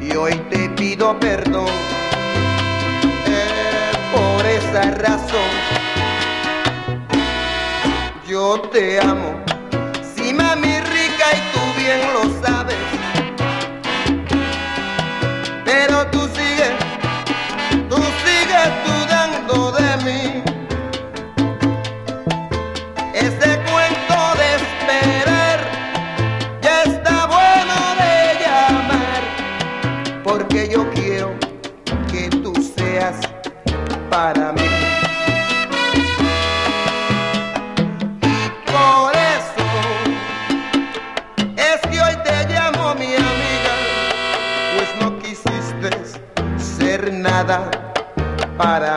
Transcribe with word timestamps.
y 0.00 0.14
hoy 0.14 0.34
te 0.48 0.68
pido 0.70 1.18
perdón 1.18 1.66
eh, 3.26 3.90
por 4.12 4.46
esa 4.46 4.82
razón. 4.92 5.50
Yo 8.28 8.60
te 8.72 9.00
amo, 9.00 9.42
si 10.14 10.28
sí, 10.28 10.34
mami 10.34 10.80
rica 10.80 11.26
y 11.34 11.40
tú 11.52 11.60
bien 11.80 12.00
lo 12.12 12.46
sabes. 12.46 12.87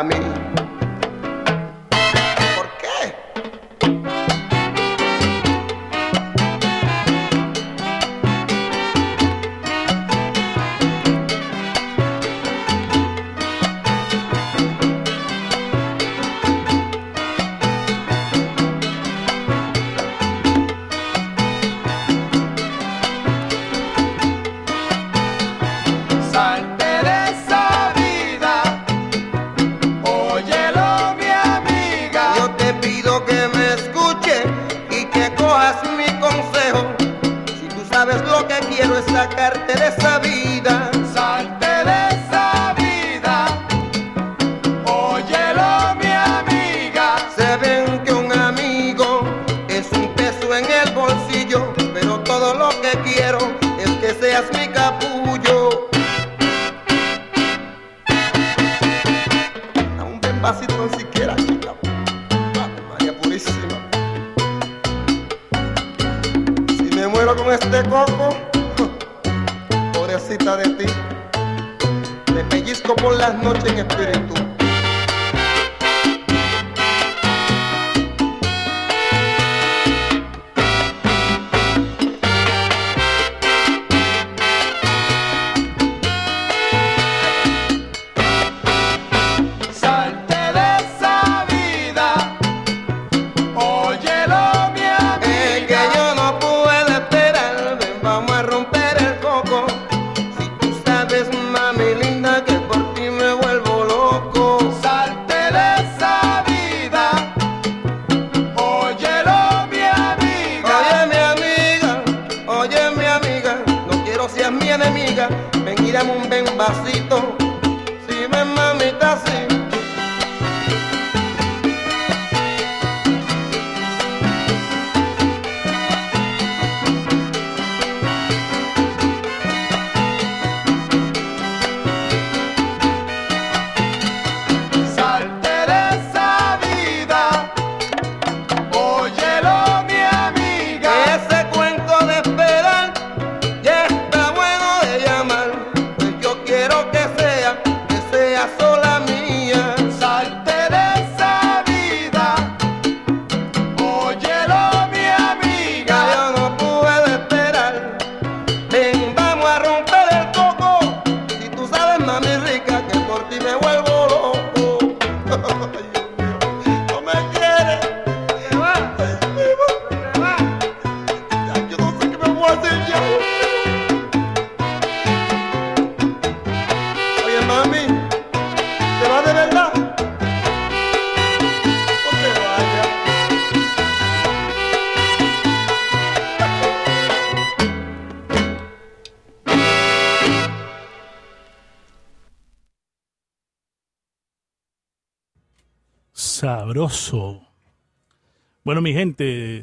i 0.01 0.03
mean 0.03 0.30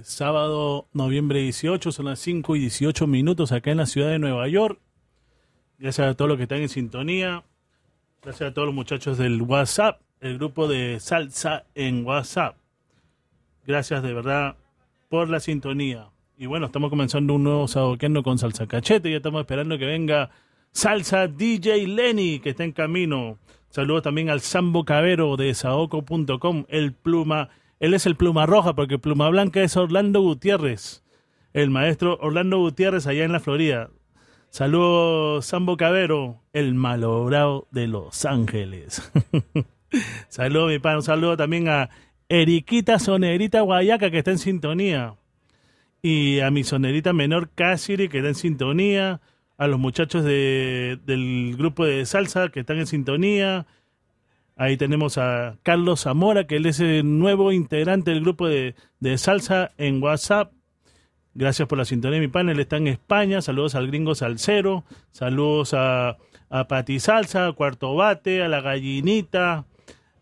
sábado, 0.02 0.88
noviembre 0.92 1.40
18, 1.40 1.92
son 1.92 2.06
las 2.06 2.18
5 2.18 2.56
y 2.56 2.60
18 2.60 3.06
minutos 3.06 3.52
acá 3.52 3.70
en 3.70 3.76
la 3.76 3.86
ciudad 3.86 4.10
de 4.10 4.18
Nueva 4.18 4.48
York. 4.48 4.80
Gracias 5.78 6.08
a 6.08 6.14
todos 6.14 6.28
los 6.28 6.36
que 6.36 6.42
están 6.42 6.58
en 6.58 6.68
sintonía. 6.68 7.44
Gracias 8.20 8.50
a 8.50 8.52
todos 8.52 8.66
los 8.66 8.74
muchachos 8.74 9.16
del 9.16 9.40
WhatsApp, 9.42 10.00
el 10.20 10.38
grupo 10.38 10.66
de 10.66 10.98
Salsa 10.98 11.66
en 11.76 12.04
WhatsApp. 12.04 12.56
Gracias 13.64 14.02
de 14.02 14.12
verdad 14.12 14.56
por 15.08 15.28
la 15.28 15.38
sintonía. 15.38 16.08
Y 16.36 16.46
bueno, 16.46 16.66
estamos 16.66 16.90
comenzando 16.90 17.34
un 17.34 17.44
nuevo 17.44 17.68
sadoqueando 17.68 18.24
con 18.24 18.38
Salsa 18.38 18.66
Cachete. 18.66 19.10
Ya 19.10 19.18
estamos 19.18 19.40
esperando 19.40 19.78
que 19.78 19.86
venga 19.86 20.30
Salsa 20.72 21.28
DJ 21.28 21.86
Lenny, 21.86 22.40
que 22.40 22.50
está 22.50 22.64
en 22.64 22.72
camino. 22.72 23.38
Saludos 23.70 24.02
también 24.02 24.30
al 24.30 24.40
Sambo 24.40 24.84
Cabero 24.84 25.36
de 25.36 25.54
saoco.com, 25.54 26.64
el 26.68 26.92
Pluma 26.92 27.50
él 27.80 27.94
es 27.94 28.06
el 28.06 28.16
pluma 28.16 28.46
roja, 28.46 28.74
porque 28.74 28.98
pluma 28.98 29.28
blanca 29.28 29.62
es 29.62 29.76
Orlando 29.76 30.20
Gutiérrez, 30.20 31.04
el 31.52 31.70
maestro 31.70 32.18
Orlando 32.20 32.58
Gutiérrez 32.58 33.06
allá 33.06 33.24
en 33.24 33.32
la 33.32 33.40
Florida. 33.40 33.90
Saludos, 34.50 35.46
Sambo 35.46 35.76
Cabero, 35.76 36.42
el 36.52 36.74
malogrado 36.74 37.68
de 37.70 37.86
Los 37.86 38.24
Ángeles. 38.24 39.12
saludos, 40.28 40.70
mi 40.70 40.78
pan. 40.78 40.96
Un 40.96 41.02
saludo 41.02 41.36
también 41.36 41.68
a 41.68 41.90
Eriquita 42.28 42.98
Sonerita 42.98 43.60
Guayaca, 43.60 44.10
que 44.10 44.18
está 44.18 44.30
en 44.30 44.38
sintonía. 44.38 45.14
Y 46.02 46.40
a 46.40 46.50
mi 46.50 46.64
sonerita 46.64 47.12
menor 47.12 47.50
Cassiri, 47.54 48.08
que 48.08 48.18
está 48.18 48.28
en 48.28 48.34
sintonía. 48.34 49.20
A 49.56 49.66
los 49.66 49.78
muchachos 49.78 50.24
de, 50.24 50.98
del 51.04 51.56
grupo 51.56 51.84
de 51.84 52.06
salsa, 52.06 52.48
que 52.48 52.60
están 52.60 52.78
en 52.78 52.86
sintonía. 52.86 53.66
Ahí 54.60 54.76
tenemos 54.76 55.18
a 55.18 55.56
Carlos 55.62 56.00
Zamora, 56.00 56.48
que 56.48 56.56
él 56.56 56.66
es 56.66 56.80
el 56.80 57.18
nuevo 57.20 57.52
integrante 57.52 58.10
del 58.10 58.22
grupo 58.22 58.48
de, 58.48 58.74
de 58.98 59.16
salsa 59.16 59.70
en 59.78 60.02
WhatsApp. 60.02 60.52
Gracias 61.32 61.68
por 61.68 61.78
la 61.78 61.84
sintonía, 61.84 62.18
mi 62.18 62.26
panel 62.26 62.58
está 62.58 62.78
en 62.78 62.88
España. 62.88 63.40
Saludos 63.40 63.76
al 63.76 63.86
gringo 63.86 64.16
Salcero. 64.16 64.84
Saludos 65.12 65.74
a, 65.74 66.16
a 66.50 66.66
Pati 66.66 66.98
Salsa, 66.98 67.46
a 67.46 67.52
Cuarto 67.52 67.94
Bate, 67.94 68.42
a 68.42 68.48
la 68.48 68.60
gallinita, 68.60 69.64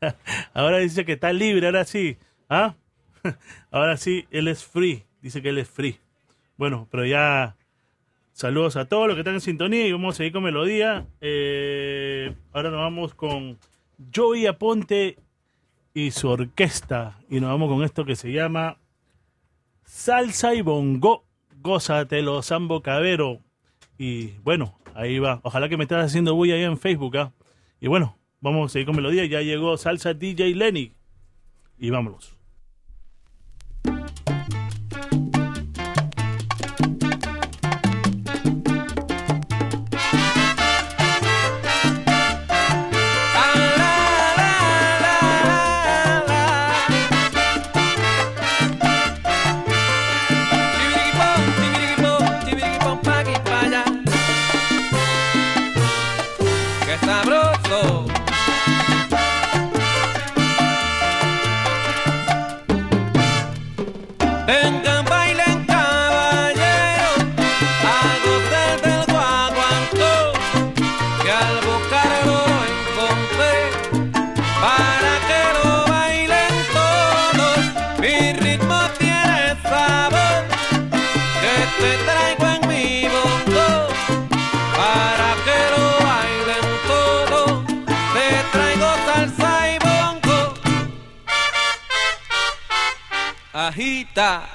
ahora 0.54 0.78
dice 0.78 1.04
que 1.04 1.12
está 1.12 1.32
libre, 1.32 1.66
ahora 1.66 1.84
sí. 1.84 2.16
¿Ah? 2.48 2.74
Ahora 3.70 3.98
sí, 3.98 4.26
él 4.30 4.48
es 4.48 4.64
free. 4.64 5.04
Dice 5.20 5.42
que 5.42 5.50
él 5.50 5.58
es 5.58 5.68
free. 5.68 6.00
Bueno, 6.56 6.88
pero 6.90 7.04
ya 7.04 7.54
saludos 8.32 8.76
a 8.76 8.86
todos 8.86 9.06
los 9.06 9.14
que 9.14 9.20
están 9.20 9.34
en 9.34 9.40
sintonía 9.42 9.86
y 9.86 9.92
vamos 9.92 10.14
a 10.14 10.16
seguir 10.16 10.32
con 10.32 10.42
melodía. 10.42 11.06
Eh, 11.20 12.34
ahora 12.52 12.70
nos 12.70 12.80
vamos 12.80 13.14
con 13.14 13.58
Joey 14.14 14.46
Aponte 14.46 15.18
y 15.94 16.10
su 16.10 16.28
orquesta. 16.28 17.18
Y 17.28 17.40
nos 17.40 17.50
vamos 17.50 17.68
con 17.68 17.84
esto 17.84 18.04
que 18.04 18.16
se 18.16 18.32
llama 18.32 18.78
Salsa 19.92 20.54
y 20.54 20.62
Bongo. 20.62 21.24
Gózatelo, 21.60 22.42
Sambo 22.42 22.80
Cabero. 22.80 23.40
Y 23.98 24.28
bueno, 24.44 24.78
ahí 24.94 25.18
va. 25.18 25.40
Ojalá 25.42 25.68
que 25.68 25.76
me 25.76 25.82
estés 25.84 25.98
haciendo 25.98 26.36
bulla 26.36 26.54
ahí 26.54 26.62
en 26.62 26.78
Facebook. 26.78 27.18
¿ah? 27.18 27.32
Y 27.80 27.88
bueno, 27.88 28.16
vamos 28.40 28.70
a 28.70 28.72
seguir 28.72 28.86
con 28.86 28.94
melodía. 28.94 29.26
Ya 29.26 29.42
llegó 29.42 29.76
Salsa 29.76 30.14
DJ 30.14 30.54
Lenny. 30.54 30.94
Y 31.76 31.90
vámonos. 31.90 32.39
está 94.20 94.49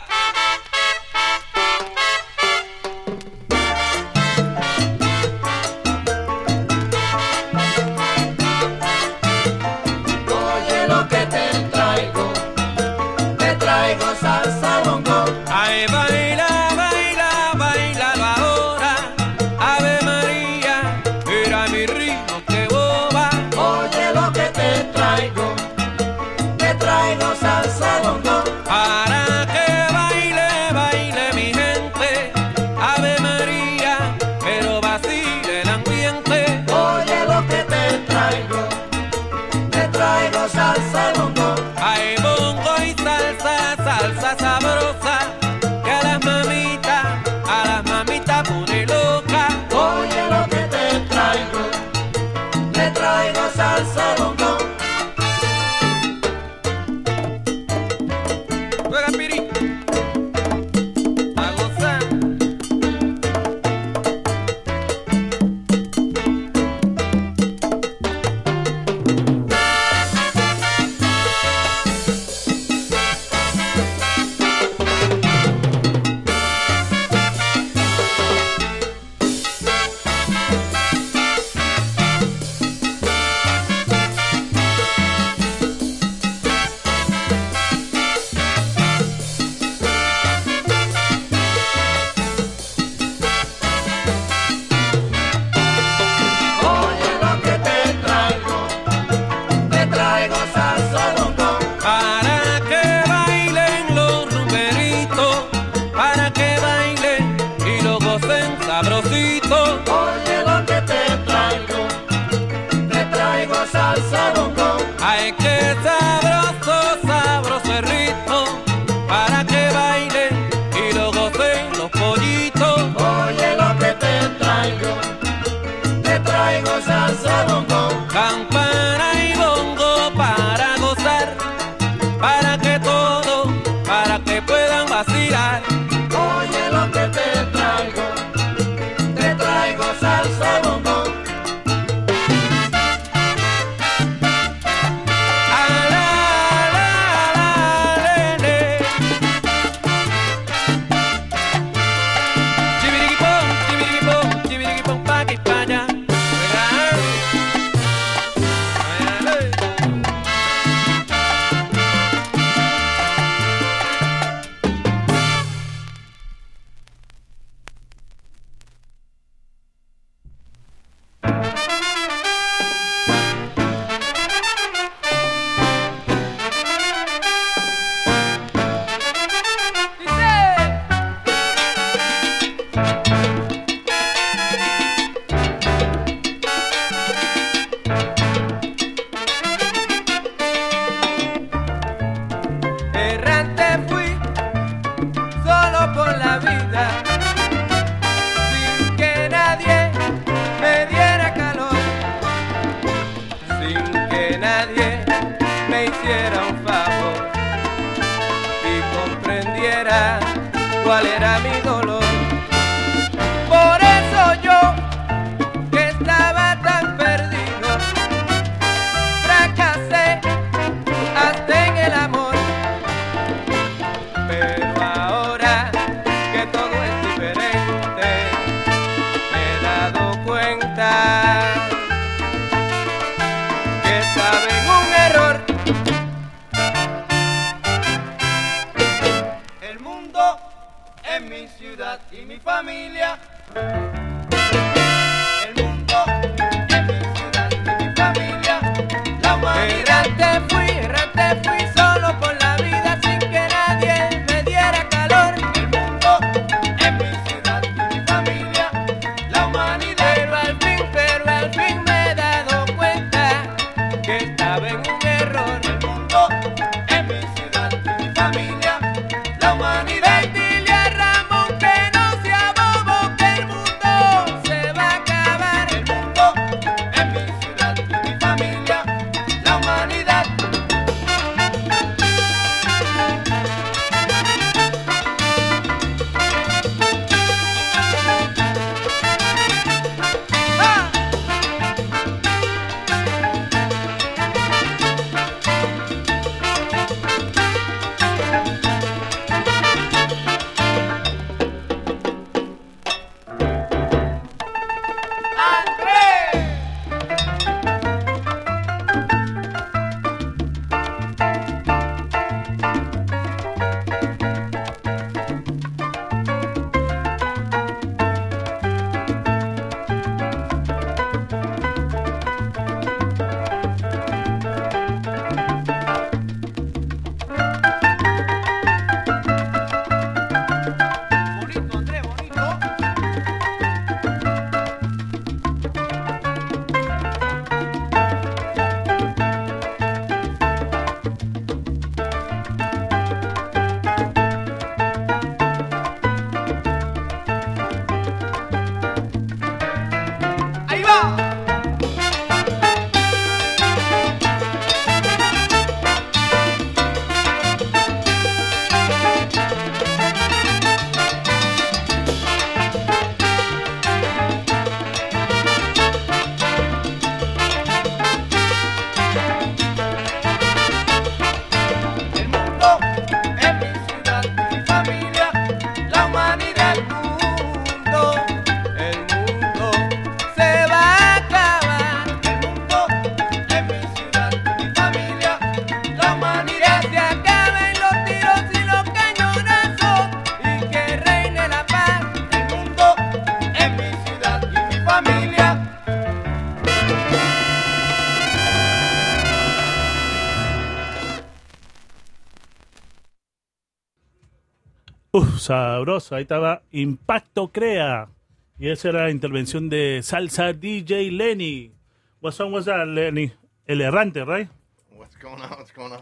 sabroso. 405.85 406.15
Ahí 406.15 406.23
estaba 406.23 406.63
Impacto 406.71 407.51
Crea. 407.51 408.09
Y 408.57 408.69
esa 408.69 408.89
era 408.89 409.03
la 409.03 409.11
intervención 409.11 409.69
de 409.69 410.01
Salsa 410.01 410.53
DJ 410.53 411.11
Lenny. 411.11 411.73
What's 412.21 412.39
on, 412.39 412.51
what's 412.51 412.67
up, 412.67 412.87
Lenny? 412.87 413.31
El 413.67 413.81
errante, 413.81 414.23
right? 414.25 414.49
What's 414.91 415.15
going 415.17 415.41
on, 415.41 415.49
what's 415.51 415.71
going 415.71 415.91
on? 415.91 416.01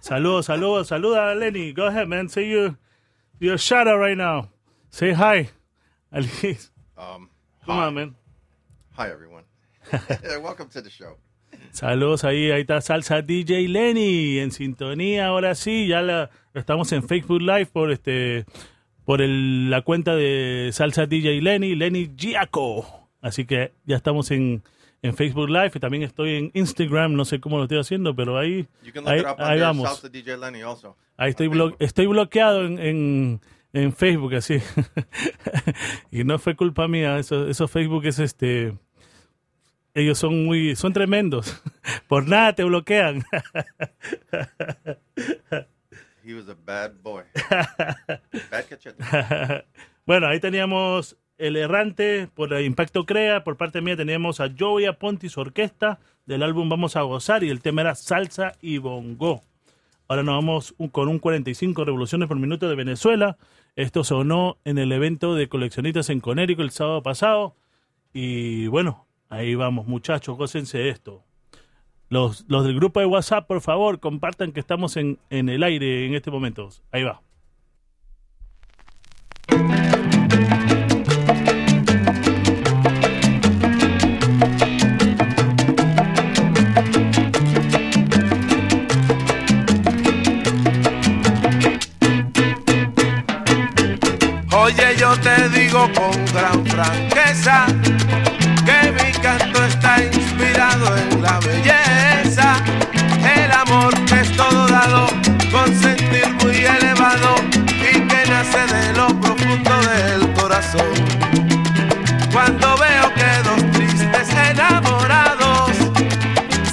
Saludos, 0.00 0.46
saludos, 0.46 0.88
saluda 0.88 1.34
Lenny. 1.34 1.72
Go 1.72 1.86
ahead, 1.86 2.08
man. 2.08 2.28
Say 2.28 2.48
your, 2.48 2.76
your 3.38 3.56
shout 3.56 3.88
out 3.88 3.98
right 3.98 4.16
now. 4.16 4.50
Say 4.90 5.12
hi, 5.12 5.48
at. 6.12 6.24
Um, 6.98 7.30
Come 7.64 7.76
hi. 7.76 7.86
on, 7.86 7.94
man. 7.94 8.14
Hi, 8.96 9.10
everyone. 9.10 9.44
Welcome 10.42 10.68
to 10.70 10.82
the 10.82 10.90
show. 10.90 11.16
Saludos 11.70 12.24
ahí, 12.24 12.50
ahí 12.50 12.62
está 12.62 12.80
Salsa 12.80 13.22
DJ 13.22 13.68
Lenny 13.68 14.40
en 14.40 14.50
sintonía. 14.50 15.26
Ahora 15.26 15.54
sí, 15.54 15.86
ya 15.86 16.02
la, 16.02 16.30
estamos 16.54 16.92
en 16.92 17.02
Facebook 17.02 17.40
Live 17.40 17.66
por 17.66 17.90
este 17.90 18.44
por 19.04 19.20
el- 19.22 19.70
la 19.70 19.82
cuenta 19.82 20.14
de 20.16 20.70
Salsa 20.72 21.06
DJ 21.06 21.40
Lenny, 21.42 21.74
Lenny 21.74 22.10
Giaco. 22.16 23.08
Así 23.20 23.44
que 23.44 23.72
ya 23.84 23.96
estamos 23.96 24.30
en, 24.30 24.62
en 25.02 25.14
Facebook 25.14 25.48
Live 25.48 25.72
y 25.74 25.78
también 25.80 26.02
estoy 26.02 26.36
en 26.36 26.50
Instagram, 26.54 27.14
no 27.14 27.24
sé 27.24 27.40
cómo 27.40 27.58
lo 27.58 27.64
estoy 27.64 27.78
haciendo, 27.78 28.14
pero 28.16 28.38
ahí, 28.38 28.66
ahí, 29.38 29.60
vamos. 29.60 29.88
Salsa 29.88 30.08
DJ 30.08 30.36
Lenny 30.38 30.62
also. 30.62 30.96
Ahí 31.16 31.30
estoy, 31.30 31.48
blo- 31.48 31.76
estoy 31.78 32.06
bloqueado 32.06 32.64
en, 32.66 32.78
en, 32.80 33.40
en 33.72 33.92
Facebook, 33.92 34.34
así. 34.34 34.58
y 36.10 36.24
no 36.24 36.38
fue 36.38 36.56
culpa 36.56 36.88
mía, 36.88 37.18
eso, 37.18 37.46
eso 37.48 37.68
Facebook 37.68 38.06
es 38.06 38.18
este... 38.18 38.74
Ellos 39.94 40.16
son 40.18 40.46
muy, 40.46 40.74
son 40.74 40.94
tremendos. 40.94 41.62
Por 42.08 42.26
nada 42.26 42.54
te 42.54 42.64
bloquean. 42.64 43.22
He 46.24 46.34
was 46.34 46.48
a 46.48 46.54
bad 46.54 46.92
boy. 47.02 47.24
bad 48.50 48.64
cachete. 48.68 49.02
bueno, 50.06 50.28
ahí 50.28 50.40
teníamos 50.40 51.16
El 51.38 51.56
Errante 51.56 52.28
por 52.34 52.52
el 52.52 52.64
Impacto 52.64 53.04
Crea. 53.06 53.44
Por 53.44 53.56
parte 53.56 53.80
mía 53.80 53.96
teníamos 53.96 54.40
a 54.40 54.50
Joey 54.56 54.86
Aponte 54.86 55.26
y 55.26 55.30
su 55.30 55.40
orquesta 55.40 55.98
del 56.26 56.42
álbum 56.42 56.68
Vamos 56.68 56.96
a 56.96 57.02
Gozar 57.02 57.42
y 57.44 57.50
el 57.50 57.60
tema 57.60 57.80
era 57.82 57.94
Salsa 57.94 58.52
y 58.60 58.78
Bongo. 58.78 59.40
Ahora 60.08 60.22
nos 60.22 60.34
vamos 60.36 60.74
un- 60.78 60.88
con 60.88 61.08
un 61.08 61.18
45 61.18 61.84
revoluciones 61.84 62.28
por 62.28 62.36
minuto 62.38 62.68
de 62.68 62.74
Venezuela. 62.76 63.36
Esto 63.76 64.04
sonó 64.04 64.58
en 64.64 64.78
el 64.78 64.92
evento 64.92 65.34
de 65.34 65.48
coleccionistas 65.48 66.10
en 66.10 66.20
Conérico 66.20 66.62
el 66.62 66.70
sábado 66.70 67.02
pasado. 67.02 67.56
Y 68.12 68.66
bueno, 68.66 69.06
ahí 69.30 69.54
vamos, 69.54 69.86
muchachos, 69.86 70.36
gócense 70.36 70.88
esto. 70.90 71.24
Los, 72.12 72.44
los 72.46 72.62
del 72.66 72.74
grupo 72.74 73.00
de 73.00 73.06
WhatsApp, 73.06 73.46
por 73.46 73.62
favor, 73.62 73.98
compartan 73.98 74.52
que 74.52 74.60
estamos 74.60 74.98
en, 74.98 75.18
en 75.30 75.48
el 75.48 75.62
aire 75.62 76.04
en 76.04 76.14
este 76.14 76.30
momento. 76.30 76.68
Ahí 76.90 77.04
va. 77.04 77.22
Oye, 94.54 94.96
yo 94.98 95.16
te 95.16 95.48
digo 95.48 95.88
con 95.94 96.24
gran 96.26 96.66
franqueza 96.66 97.64
que 98.66 98.92
mi 98.92 99.12
canto 99.22 99.64
está 99.64 100.01
en 100.74 101.22
la 101.22 101.38
belleza, 101.40 102.56
el 103.36 103.52
amor 103.52 103.92
que 104.06 104.20
es 104.20 104.36
todo 104.36 104.66
dado, 104.66 105.06
con 105.50 105.74
sentir 105.78 106.32
muy 106.42 106.56
elevado 106.64 107.34
y 107.60 108.00
que 108.08 108.30
nace 108.30 108.66
de 108.74 108.92
lo 108.94 109.08
profundo 109.20 109.74
del 109.82 110.32
corazón. 110.32 110.92
Cuando 112.32 112.74
veo 112.78 113.12
que 113.14 113.30
dos 113.44 113.70
tristes 113.72 114.28
enamorados 114.50 115.72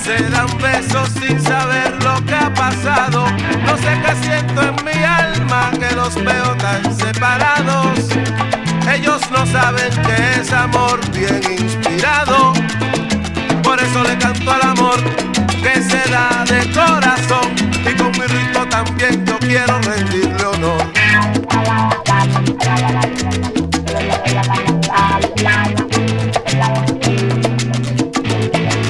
se 0.02 0.24
dan 0.30 0.48
besos 0.60 1.10
sin 1.20 1.42
saber 1.42 2.02
lo 2.02 2.24
que 2.26 2.36
ha 2.36 2.54
pasado. 2.54 3.26
No 3.66 3.78
sé 3.78 4.02
qué 4.06 4.16
siento 4.24 4.62
en 4.62 4.76
mi 4.86 5.04
alma 5.04 5.72
que 5.78 5.94
los 5.94 6.16
veo 6.16 6.56
tan 6.56 6.96
separados. 6.96 8.08
Ellos 8.92 9.22
no 9.30 9.46
saben 9.46 9.92
que 10.04 10.40
es 10.40 10.54
amor 10.54 11.00
bien 11.12 11.42
inspirado. 11.60 12.54
Eso 13.90 14.04
le 14.04 14.16
canto 14.20 14.52
al 14.52 14.62
amor 14.62 15.04
que 15.64 15.82
se 15.82 16.12
da 16.12 16.46
de 16.46 16.60
corazón. 16.74 17.50
Y 17.84 17.96
con 17.96 18.12
mi 18.12 18.28
ritmo 18.28 18.64
también 18.68 19.26
yo 19.26 19.40
quiero 19.40 19.80
rendirle 19.82 20.46
honor. 20.46 20.84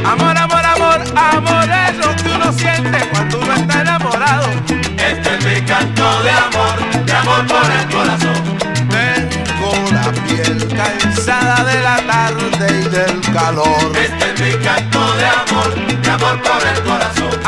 Amor, 0.04 0.38
amor, 0.38 0.66
amor, 0.66 1.02
amor 1.16 1.70
es 1.70 1.98
lo 1.98 2.16
que 2.18 2.36
uno 2.36 2.52
siente 2.52 3.00
cuando 3.14 3.40
uno 3.40 3.54
está 3.54 3.82
enamorado. 3.82 4.50
Este 4.98 5.36
es 5.38 5.46
mi 5.46 5.66
canto 5.66 6.24
de 6.24 6.32
amor, 6.32 7.06
de 7.06 7.14
amor 7.14 7.48
por 7.48 7.72
el 7.72 7.88
corazón. 7.88 8.58
Tengo 8.90 9.92
la 9.94 10.12
piel 10.12 10.68
cansada 10.76 11.64
de 11.64 11.82
la 11.84 11.98
tarde 12.06 12.82
y 12.82 12.90
del 12.90 13.22
calor. 13.34 13.79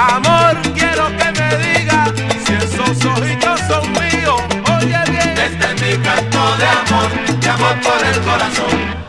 Amor, 0.09 0.57
quiero 0.73 1.15
que 1.15 1.31
me 1.39 1.57
diga 1.57 2.11
si 2.43 2.53
esos 2.53 3.05
ojitos 3.05 3.59
son 3.67 3.91
míos. 3.91 4.41
Oye 4.75 4.99
bien, 5.11 5.37
este 5.37 5.65
es 5.73 5.97
mi 5.97 6.03
canto 6.03 6.57
de 6.57 6.65
amor, 6.65 7.39
de 7.39 7.49
amor 7.49 7.75
por 7.81 8.03
el 8.07 8.19
corazón. 8.21 9.01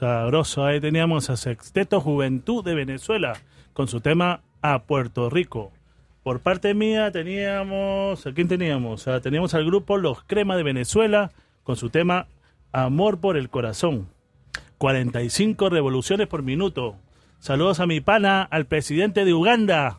Uf, 0.00 0.06
sabroso. 0.08 0.64
Ahí 0.64 0.80
teníamos 0.80 1.28
a 1.28 1.36
Sexteto 1.36 2.00
Juventud 2.00 2.64
de 2.64 2.74
Venezuela 2.74 3.34
con 3.74 3.86
su 3.86 4.00
tema 4.00 4.40
A 4.62 4.80
Puerto 4.84 5.28
Rico. 5.28 5.72
Por 6.22 6.40
parte 6.40 6.74
mía 6.74 7.10
teníamos... 7.10 8.26
¿A 8.26 8.32
quién 8.32 8.48
teníamos? 8.48 9.06
Ah, 9.08 9.20
teníamos 9.20 9.52
al 9.54 9.66
grupo 9.66 9.98
Los 9.98 10.22
Crema 10.24 10.56
de 10.56 10.62
Venezuela 10.62 11.32
con 11.64 11.76
su 11.76 11.90
tema 11.90 12.28
Amor 12.72 13.20
por 13.20 13.36
el 13.36 13.50
Corazón. 13.50 14.08
45 14.78 15.68
revoluciones 15.68 16.26
por 16.28 16.42
minuto. 16.42 16.96
Saludos 17.38 17.80
a 17.80 17.86
mi 17.86 18.00
pana, 18.00 18.42
al 18.42 18.66
presidente 18.66 19.24
de 19.24 19.34
Uganda, 19.34 19.98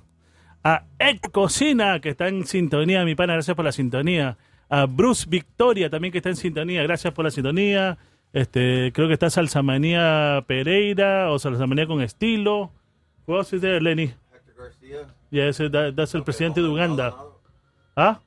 a 0.64 0.84
Ed 1.00 1.20
Cocina, 1.32 2.00
que 2.00 2.10
está 2.10 2.28
en 2.28 2.46
sintonía, 2.46 3.06
mi 3.06 3.16
pana, 3.16 3.34
gracias 3.34 3.56
por 3.56 3.66
la 3.66 3.72
sintonía. 3.72 4.38
A 4.70 4.86
Bruce 4.86 5.26
Victoria, 5.30 5.90
también 5.90 6.12
que 6.12 6.20
está 6.20 6.30
en 6.30 6.36
sintonía, 6.38 6.82
gracias 6.84 7.14
por 7.14 7.26
la 7.26 7.32
sintonía. 7.32 7.98
Este, 8.34 8.92
creo 8.94 9.08
que 9.08 9.14
está 9.14 9.30
Salsamanía 9.30 10.44
Pereira 10.48 11.32
o 11.32 11.40
Salsamanía 11.40 11.86
con 11.88 12.02
estilo. 12.02 12.72
Who 13.28 13.38
else 13.38 13.56
is 13.56 13.62
there, 13.62 13.82
Lenny? 13.82 14.14
Hector 14.34 14.56
Garcia. 14.58 15.08
Yeah, 15.30 15.48
ese, 15.48 15.70
that- 15.70 15.96
that's 15.96 16.16
el 16.16 16.24
presidente 16.24 16.62
de 16.62 16.68
Uganda. 16.68 17.12
Maldonado. 17.12 17.40
¿Ah? 17.96 18.20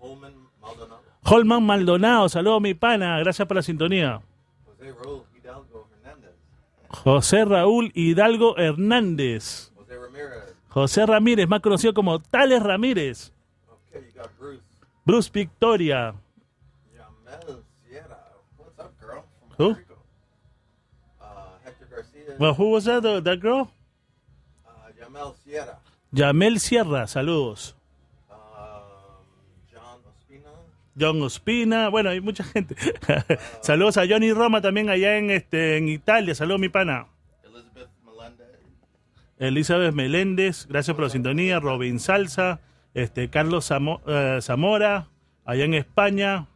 Holman 0.00 0.34
Maldonado. 0.60 1.02
Holman 1.24 1.62
Maldonado, 1.64 2.28
saludos 2.28 2.62
mi 2.62 2.74
pana, 2.74 3.18
gracias 3.18 3.46
por 3.46 3.56
la 3.56 3.62
sintonía. 3.62 4.20
Jose 4.78 4.94
Raúl 4.94 5.22
Hidalgo 5.34 5.88
Hernández. 5.92 6.32
José 6.88 7.44
Raúl 7.44 7.92
Hidalgo 7.94 8.56
Hernández. 8.56 9.72
Jose 9.76 9.96
Ramirez. 9.98 10.54
José 10.68 11.06
Ramírez, 11.06 11.48
más 11.48 11.60
conocido 11.60 11.92
como 11.92 12.18
Tales 12.20 12.62
Ramírez. 12.62 13.32
Okay, 13.90 14.02
you 14.14 14.20
got 14.20 14.30
Bruce. 14.38 14.62
Bruce 15.04 15.30
Victoria. 15.32 16.14
Yamel 16.94 17.62
Sierra. 17.86 18.18
What's 18.56 18.78
up, 18.78 18.92
girl? 19.00 19.22
From 19.40 19.47
Who? 19.58 19.70
Uh, 19.70 19.74
Hector 21.64 21.86
Garcia. 21.90 22.36
Well, 22.38 22.54
who 22.54 22.70
was 22.70 22.84
that, 22.84 23.02
that 23.02 23.40
girl? 23.40 23.70
uh, 24.66 24.70
Yamel 25.00 25.34
Sierra. 25.44 25.78
Yamel 26.12 26.58
Sierra, 26.60 27.06
saludos. 27.06 27.74
Um, 28.30 28.36
John 29.70 30.00
Ospina. 30.06 30.50
John 30.96 31.22
Ospina, 31.22 31.88
bueno, 31.90 32.10
hay 32.10 32.20
mucha 32.20 32.44
gente. 32.44 32.76
saludos 33.62 33.96
a 33.98 34.06
Johnny 34.08 34.32
Roma 34.32 34.60
también 34.60 34.88
allá 34.90 35.18
en 35.18 35.30
este 35.30 35.76
en 35.76 35.88
Italia, 35.88 36.34
saludos 36.34 36.60
mi 36.60 36.68
pana. 36.68 37.06
Elizabeth 37.44 37.90
Melendez. 38.04 38.58
Elizabeth 39.38 39.94
Meléndez, 39.94 40.66
gracias 40.66 40.94
por 40.94 41.04
la 41.04 41.10
sintonía. 41.10 41.60
Robin 41.60 41.98
Salsa, 42.00 42.60
este 42.94 43.28
Carlos 43.28 43.70
Zamo- 43.70 44.00
eh, 44.06 44.40
Zamora, 44.40 45.08
allá 45.44 45.64
en 45.64 45.74
España. 45.74 46.46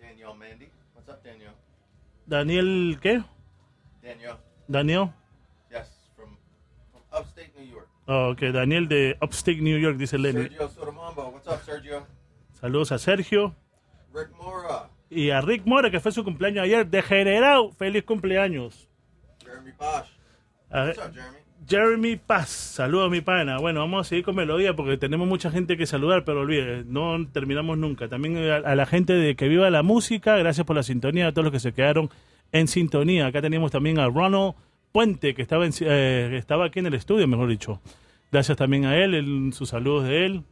Daniel 0.00 0.34
Mandy. 0.38 0.68
What's 0.94 1.08
up, 1.08 1.22
Daniel? 1.24 1.52
Daniel, 2.26 2.98
¿qué? 3.00 3.22
Daniel. 4.02 4.36
Daniel. 4.68 5.10
Yes, 5.70 5.88
from, 6.16 6.36
from 6.92 7.02
upstate 7.12 7.52
New 7.56 7.66
York. 7.66 7.88
Oh, 8.06 8.30
ok, 8.32 8.40
Daniel 8.52 8.88
de 8.88 9.16
Upstate 9.22 9.60
New 9.60 9.78
York, 9.78 9.96
dice 9.96 10.18
Lenny. 10.18 10.42
Sergio 10.48 10.68
Sotomambo. 10.68 11.28
What's 11.30 11.46
up, 11.48 11.60
Sergio? 11.64 12.06
Saludos 12.60 12.92
a 12.92 12.98
Sergio 12.98 13.54
Rick 14.12 14.30
Mora. 14.36 14.88
y 15.10 15.30
a 15.30 15.40
Rick 15.40 15.66
Mora, 15.66 15.90
que 15.90 16.00
fue 16.00 16.12
su 16.12 16.24
cumpleaños 16.24 16.64
ayer. 16.64 16.86
Degenerado, 16.86 17.72
feliz 17.72 18.04
cumpleaños. 18.04 18.88
Jeremy 19.44 19.72
Bosch. 19.72 20.08
A 20.70 20.84
What's 20.86 20.98
up, 20.98 21.14
Jeremy? 21.14 21.38
Jeremy 21.66 22.16
Paz, 22.16 22.48
saludos 22.50 23.10
mi 23.10 23.20
pana. 23.20 23.58
Bueno, 23.58 23.80
vamos 23.80 24.06
a 24.06 24.08
seguir 24.08 24.24
con 24.24 24.34
melodía 24.36 24.74
porque 24.76 24.96
tenemos 24.98 25.26
mucha 25.26 25.50
gente 25.50 25.76
que 25.76 25.86
saludar, 25.86 26.24
pero 26.24 26.40
olvide, 26.40 26.84
no 26.84 27.26
terminamos 27.32 27.78
nunca. 27.78 28.08
También 28.08 28.36
a, 28.50 28.56
a 28.56 28.74
la 28.74 28.86
gente 28.86 29.14
de 29.14 29.34
que 29.34 29.48
viva 29.48 29.70
la 29.70 29.82
música, 29.82 30.36
gracias 30.36 30.66
por 30.66 30.76
la 30.76 30.82
sintonía, 30.82 31.28
a 31.28 31.32
todos 31.32 31.44
los 31.44 31.52
que 31.52 31.60
se 31.60 31.72
quedaron 31.72 32.10
en 32.52 32.68
sintonía. 32.68 33.26
Acá 33.26 33.40
tenemos 33.40 33.70
también 33.70 33.98
a 33.98 34.06
Ronald 34.08 34.54
Puente, 34.92 35.34
que 35.34 35.42
estaba, 35.42 35.64
en- 35.64 35.72
eh, 35.80 36.36
estaba 36.36 36.66
aquí 36.66 36.80
en 36.80 36.86
el 36.86 36.94
estudio, 36.94 37.26
mejor 37.26 37.48
dicho. 37.48 37.80
Gracias 38.30 38.58
también 38.58 38.84
a 38.84 38.96
él, 38.96 39.50
sus 39.52 39.70
saludos 39.70 40.04
de 40.04 40.26
él. 40.26 40.42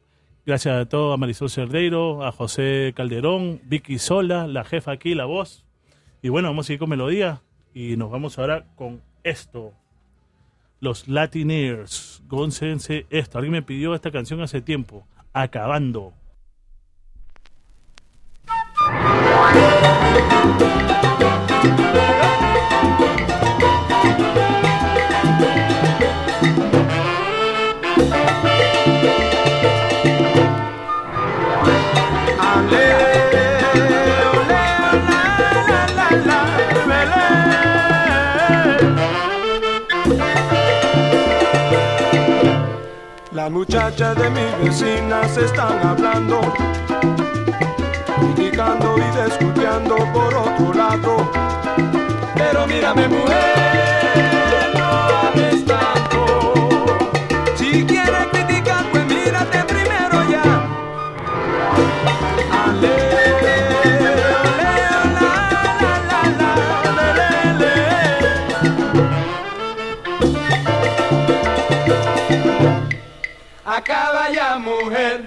Gracias 0.46 0.74
a 0.74 0.86
todo, 0.88 1.12
a 1.12 1.16
Marisol 1.16 1.50
Cerdeiro, 1.50 2.24
a 2.24 2.32
José 2.32 2.92
Calderón, 2.96 3.60
Vicky 3.64 3.98
Sola, 3.98 4.46
la 4.46 4.64
jefa 4.64 4.92
aquí, 4.92 5.14
la 5.14 5.24
voz. 5.26 5.64
Y 6.22 6.28
bueno, 6.30 6.48
vamos 6.48 6.66
a 6.66 6.68
seguir 6.68 6.80
con 6.80 6.88
melodía 6.90 7.42
y 7.74 7.96
nos 7.96 8.10
vamos 8.10 8.38
ahora 8.38 8.64
con 8.76 9.02
esto. 9.24 9.72
Los 10.82 11.06
Latineers. 11.06 12.24
Góncense 12.26 13.06
esto. 13.08 13.38
Alguien 13.38 13.52
me 13.52 13.62
pidió 13.62 13.94
esta 13.94 14.10
canción 14.10 14.40
hace 14.40 14.60
tiempo. 14.60 15.06
Acabando. 15.32 16.12
Las 43.42 43.50
muchachas 43.50 44.14
de 44.14 44.30
mi 44.30 44.44
vecina 44.62 45.26
se 45.28 45.46
están 45.46 45.84
hablando, 45.84 46.40
criticando 48.20 48.96
y 48.96 49.02
discutiendo 49.20 49.96
por 50.12 50.32
otro 50.32 50.72
lado. 50.72 51.28
Pero 52.36 52.68
mírame 52.68 53.08
mujer, 53.08 53.52
Acaba 73.82 74.30
ya, 74.30 74.58
mujer. 74.58 75.22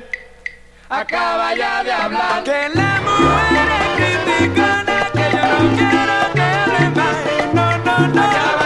Acaba 0.88 1.54
ya 1.56 1.84
de 1.84 1.92
hablar. 1.92 2.42
Que 2.46 2.70
la 2.74 3.02
mujer 3.02 3.70
es 3.82 3.90
criticona, 4.00 4.98
que 5.12 5.26
yo 5.36 5.44
no 5.52 5.76
quiero 5.76 6.18
que 6.36 6.42
hable 6.42 6.84
más. 6.96 7.18
No, 7.54 7.78
no, 7.80 8.08
no. 8.08 8.22
Acaba 8.24 8.65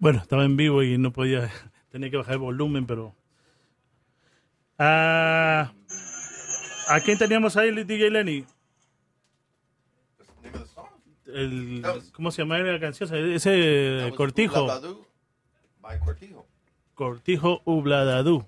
Bueno, 0.00 0.20
estaba 0.20 0.44
en 0.46 0.56
vivo 0.56 0.82
y 0.82 0.96
no 0.96 1.12
podía, 1.12 1.50
tenía 1.90 2.10
que 2.10 2.16
bajar 2.16 2.32
el 2.34 2.38
volumen, 2.38 2.86
pero... 2.86 3.14
Ah, 4.78 5.72
¿A 6.88 7.00
quién 7.00 7.18
teníamos 7.18 7.58
ahí, 7.58 7.70
DJ 7.84 8.10
Lenny? 8.10 8.46
El, 11.26 11.82
¿Cómo 12.12 12.30
se 12.30 12.42
llama 12.42 12.58
la 12.58 12.80
canción? 12.80 13.14
Ese 13.32 14.12
Cortijo. 14.16 14.66
Cortijo. 16.04 16.46
Cortijo 16.94 17.62
Ubladadú. 17.64 18.46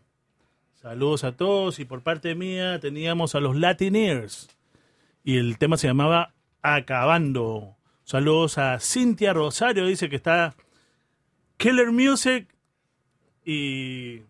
Saludos 0.74 1.24
a 1.24 1.36
todos 1.36 1.78
y 1.78 1.84
por 1.84 2.02
parte 2.02 2.34
mía 2.34 2.80
teníamos 2.80 3.34
a 3.34 3.40
los 3.40 3.56
Latineers 3.56 4.48
y 5.24 5.38
el 5.38 5.58
tema 5.58 5.76
se 5.76 5.86
llamaba 5.86 6.34
Acabando. 6.60 7.76
Saludos 8.04 8.58
a 8.58 8.80
Cintia 8.80 9.32
Rosario, 9.32 9.86
dice 9.86 10.08
que 10.08 10.16
está 10.16 10.54
Killer 11.56 11.92
Music 11.92 12.48
y 13.44 14.22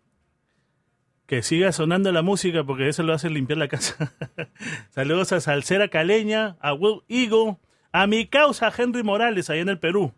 que 1.27 1.43
siga 1.43 1.73
sonando 1.73 2.13
la 2.13 2.21
música 2.21 2.65
porque 2.65 2.89
eso 2.89 3.03
lo 3.03 3.15
hace 3.15 3.31
limpiar 3.31 3.59
la 3.59 3.69
casa. 3.69 4.13
Saludos 4.91 5.33
a 5.33 5.41
Salsera 5.41 5.89
Caleña, 5.89 6.57
a 6.61 6.75
Will 6.75 7.03
Eagle, 7.09 7.57
a 7.93 8.07
mi 8.07 8.27
causa 8.27 8.73
Henry 8.77 9.03
Morales 9.03 9.51
allá 9.51 9.61
en 9.61 9.69
el 9.69 9.79
Perú. 9.79 10.13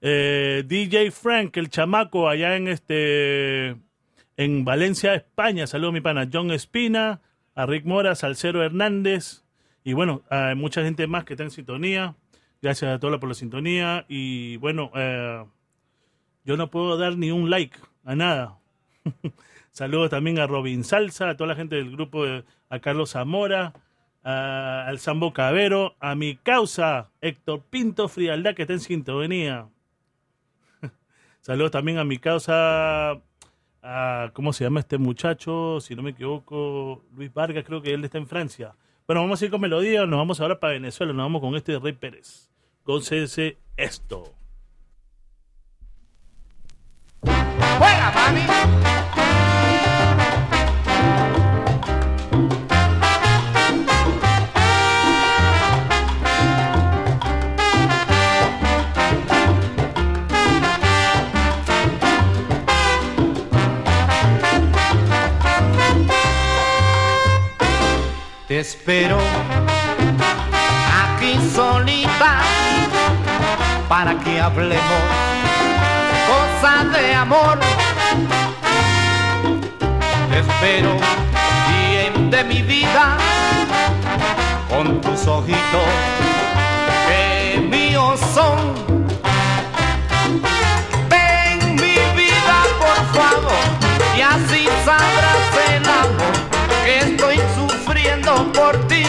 Eh, 0.00 0.62
DJ 0.66 1.10
Frank, 1.10 1.56
el 1.56 1.68
chamaco 1.68 2.28
allá 2.28 2.56
en 2.56 2.68
este 2.68 3.76
en 4.36 4.64
Valencia, 4.64 5.14
España. 5.14 5.66
Saludos 5.66 5.92
mi 5.92 6.00
pana 6.00 6.28
John 6.32 6.52
Espina, 6.52 7.20
a 7.56 7.66
Rick 7.66 7.84
Mora, 7.84 8.14
Salcero 8.14 8.62
Hernández 8.62 9.42
y 9.82 9.92
bueno, 9.92 10.22
a 10.30 10.54
mucha 10.54 10.82
gente 10.82 11.08
más 11.08 11.24
que 11.24 11.34
está 11.34 11.42
en 11.42 11.50
sintonía. 11.50 12.14
Gracias 12.62 12.90
a 12.90 12.98
todos 13.00 13.18
por 13.18 13.28
la 13.28 13.34
sintonía 13.34 14.04
y 14.08 14.56
bueno, 14.58 14.92
eh, 14.94 15.44
yo 16.44 16.56
no 16.56 16.70
puedo 16.70 16.96
dar 16.96 17.16
ni 17.16 17.32
un 17.32 17.50
like 17.50 17.76
a 18.04 18.14
nada. 18.14 18.58
Saludos 19.72 20.10
también 20.10 20.38
a 20.38 20.46
Robin 20.46 20.84
Salsa, 20.84 21.30
a 21.30 21.36
toda 21.36 21.48
la 21.48 21.54
gente 21.56 21.76
del 21.76 21.90
grupo, 21.90 22.24
a 22.68 22.78
Carlos 22.80 23.10
Zamora, 23.10 23.74
al 24.28 24.98
Sambo 24.98 25.32
Cabero, 25.32 25.96
a 26.00 26.14
mi 26.14 26.36
causa, 26.36 27.10
Héctor 27.22 27.62
Pinto 27.70 28.08
Frialdad, 28.08 28.54
que 28.54 28.62
está 28.62 28.74
en 28.74 28.80
sintonía. 28.80 29.68
Saludos 31.40 31.70
también 31.70 31.96
a 31.96 32.04
mi 32.04 32.18
causa, 32.18 33.22
a, 33.82 34.30
¿cómo 34.34 34.52
se 34.52 34.64
llama 34.64 34.80
este 34.80 34.98
muchacho? 34.98 35.80
Si 35.80 35.94
no 35.94 36.02
me 36.02 36.10
equivoco, 36.10 37.02
Luis 37.16 37.32
Vargas, 37.32 37.64
creo 37.64 37.80
que 37.80 37.94
él 37.94 38.04
está 38.04 38.18
en 38.18 38.26
Francia. 38.26 38.74
Bueno, 39.06 39.22
vamos 39.22 39.40
a 39.40 39.46
ir 39.46 39.50
con 39.50 39.62
melodía, 39.62 40.04
nos 40.04 40.18
vamos 40.18 40.40
ahora 40.42 40.60
para 40.60 40.74
Venezuela, 40.74 41.14
nos 41.14 41.24
vamos 41.24 41.40
con 41.40 41.56
este 41.56 41.72
de 41.72 41.78
Rey 41.78 41.94
Pérez. 41.94 42.50
Gócese 42.84 43.56
esto. 43.78 44.34
¡Juega, 47.22 48.12
mami! 48.14 48.97
Espero 68.58 69.18
aquí 71.00 71.38
solita 71.54 72.40
para 73.88 74.18
que 74.18 74.40
hablemos 74.40 74.82
cosas 76.26 76.92
de 76.92 77.14
amor. 77.14 77.60
Te 80.28 80.38
espero 80.40 80.96
bien 81.68 82.30
de 82.32 82.42
mi 82.42 82.62
vida 82.62 83.16
con 84.68 85.00
tus 85.02 85.24
ojitos 85.28 85.88
que 87.06 87.60
míos 87.60 88.18
son. 88.34 88.87
Por 98.58 98.74
ti. 98.88 99.04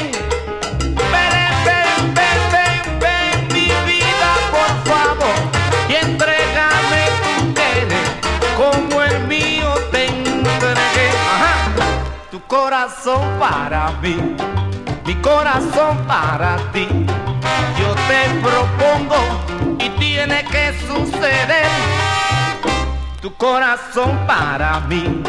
Ven, 1.13 1.53
ven, 1.67 2.13
ven, 2.17 2.39
ven, 2.53 2.99
ven, 3.03 3.47
mi 3.55 3.67
vida, 3.89 4.31
por 4.55 4.71
favor, 4.89 5.37
y 5.91 5.95
entrégame 6.05 7.01
tu 7.25 7.53
querer 7.59 8.09
como 8.61 9.01
el 9.01 9.17
mío 9.27 9.69
te 9.91 10.05
entregué. 10.05 11.09
Ajá. 11.33 11.53
Tu 12.31 12.39
corazón 12.41 13.23
para 13.39 13.91
mí, 14.01 14.15
mi 15.05 15.15
corazón 15.15 15.97
para 16.07 16.57
ti. 16.73 16.87
Yo 17.79 17.89
te 18.09 18.21
propongo 18.47 19.19
y 19.79 19.89
tiene 19.99 20.43
que 20.45 20.65
suceder. 20.87 21.69
Tu 23.21 23.33
corazón 23.35 24.11
para 24.27 24.79
mí 24.81 25.23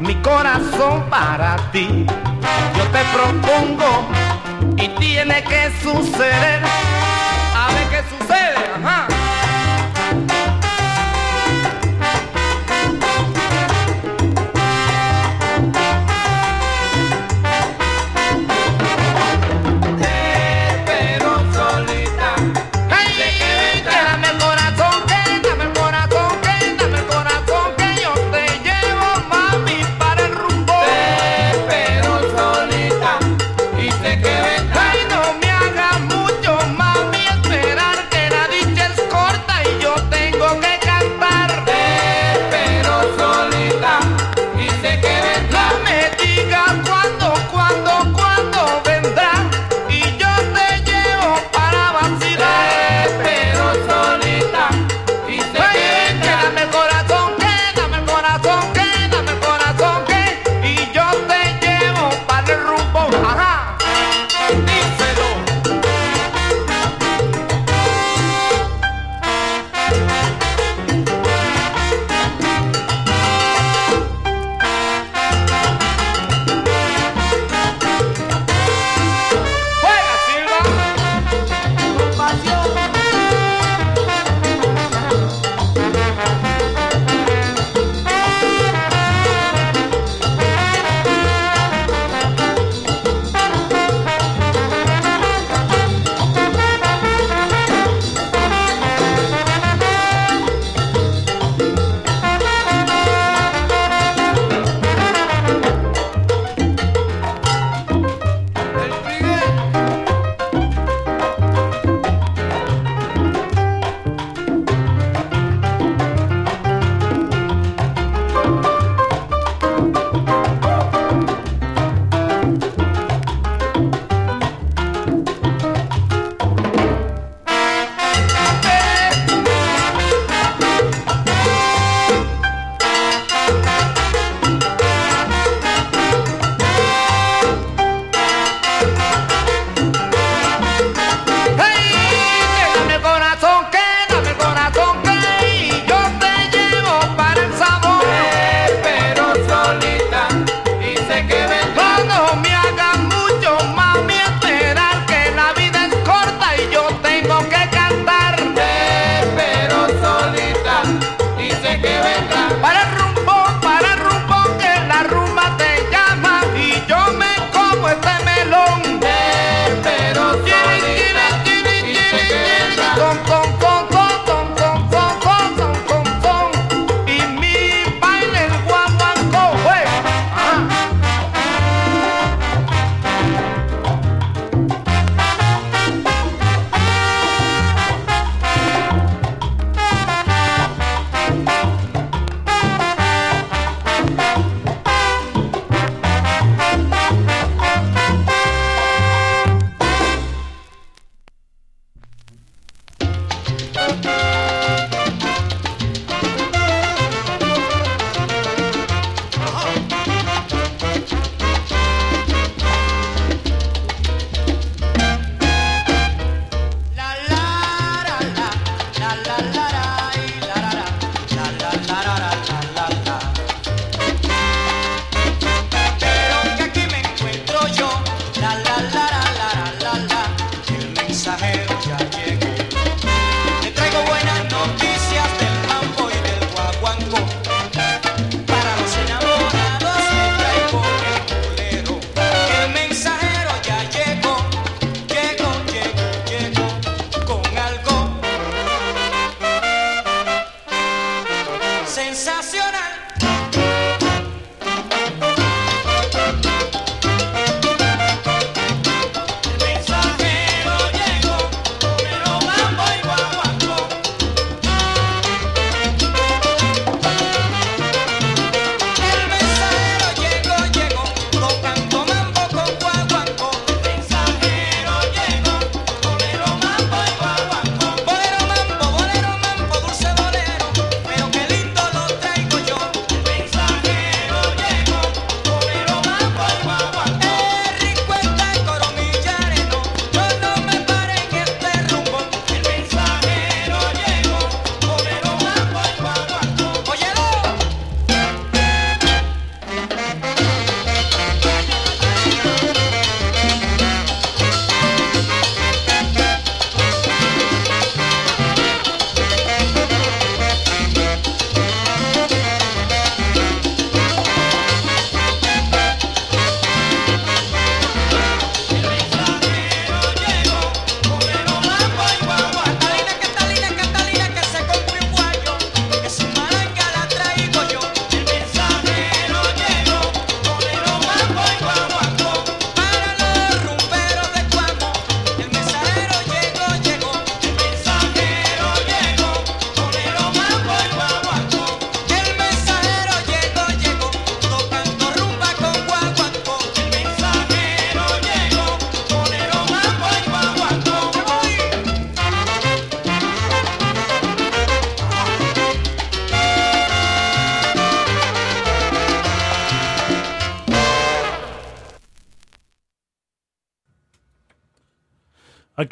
mi 0.00 0.14
corazón 0.16 1.04
para 1.08 1.56
ti. 1.70 2.04
Yo 2.76 2.84
te 2.90 3.02
propongo 3.12 4.08
y 4.76 4.88
tiene 5.00 5.42
que 5.44 5.70
suceder. 5.82 6.62
A 7.54 7.66
ver 7.74 7.88
qué 7.90 8.02
sucede, 8.18 8.56
ajá. 8.76 9.11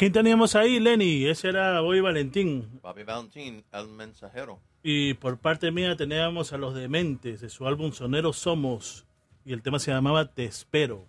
Quién 0.01 0.13
teníamos 0.13 0.57
ahí, 0.57 0.81
Lenny? 0.81 1.27
Ese 1.27 1.49
era 1.51 1.81
Bobby 1.81 2.01
Valentín. 2.01 2.81
Bobby 2.83 3.05
Valentín, 3.05 3.63
El 3.73 3.89
Mensajero. 3.89 4.59
Y 4.83 5.13
por 5.15 5.37
parte 5.39 5.71
mía 5.71 5.95
teníamos 5.95 6.55
a 6.55 6.57
Los 6.59 6.75
Dementes 6.75 7.43
de 7.43 7.51
su 7.51 7.67
álbum 7.67 7.93
Sonero 7.93 8.33
Somos. 8.33 9.05
Y 9.45 9.53
el 9.53 9.61
tema 9.63 9.79
se 9.79 9.91
llamaba 9.91 10.25
Te 10.33 10.47
Espero. 10.47 11.05